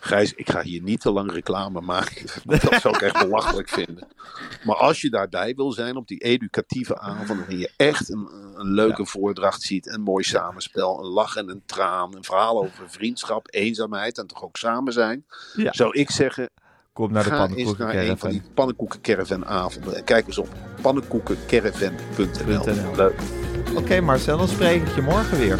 Gijs, 0.04 0.34
ik 0.34 0.50
ga 0.50 0.62
hier 0.62 0.82
niet 0.82 1.02
te 1.02 1.12
lang 1.12 1.32
reclame 1.32 1.82
maken. 1.82 2.26
want 2.46 2.62
Dat 2.62 2.82
zou 2.82 2.96
ik 2.96 3.02
echt 3.02 3.20
belachelijk 3.20 3.70
vinden. 3.70 4.08
Maar 4.64 4.76
als 4.76 5.02
je 5.02 5.10
daarbij 5.10 5.54
wil 5.56 5.72
zijn 5.72 5.96
op 5.96 6.08
die 6.08 6.18
educatieve 6.24 6.98
avond, 7.00 7.40
waarin 7.40 7.58
je 7.58 7.72
echt 7.78 8.10
een, 8.10 8.28
een 8.56 8.72
leuke 8.74 9.06
voordracht 9.06 9.62
ziet, 9.62 9.88
een 9.94 10.02
mooi 10.02 10.24
samenspel, 10.24 11.00
een 11.00 11.06
lach 11.10 11.36
en 11.36 11.50
een 11.50 11.62
traan, 11.66 12.16
een 12.16 12.24
verhaal 12.24 12.58
over 12.64 12.90
vriendschap, 12.90 13.48
eenzaamheid 13.50 14.18
en 14.18 14.28
toch 14.28 14.44
ook 14.44 14.58
samen 14.58 14.94
zijn, 14.94 15.26
Ja. 15.56 15.74
zou 15.74 15.98
ik 15.98 16.12
zeggen, 16.12 16.50
Kom 16.94 17.12
naar 17.12 17.24
de 17.24 17.30
ga 17.30 17.48
eens 17.48 17.78
naar 17.78 17.96
een 17.96 18.18
van 18.18 18.30
die 18.30 18.42
pannenkoekencaravan 18.54 19.46
avonden 19.46 19.96
en 19.96 20.04
kijk 20.04 20.28
eens 20.28 20.38
op 20.38 20.48
pannenkoekencaravan.nl. 20.82 22.66
.nl. 22.66 22.96
Leuk, 22.96 23.20
Oké 23.76 24.02
Marcel, 24.02 24.38
dan 24.38 24.48
spreek 24.48 24.82
ik 24.88 24.96
je 24.96 25.02
morgen 25.02 25.38
weer. 25.38 25.60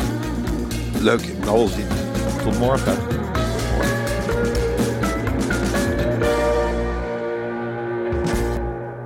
leuk, 1.00 1.22
al 1.46 1.68
zin 1.68 1.88
in. 1.88 2.44
Tot 2.44 2.60
morgen. 2.60 3.21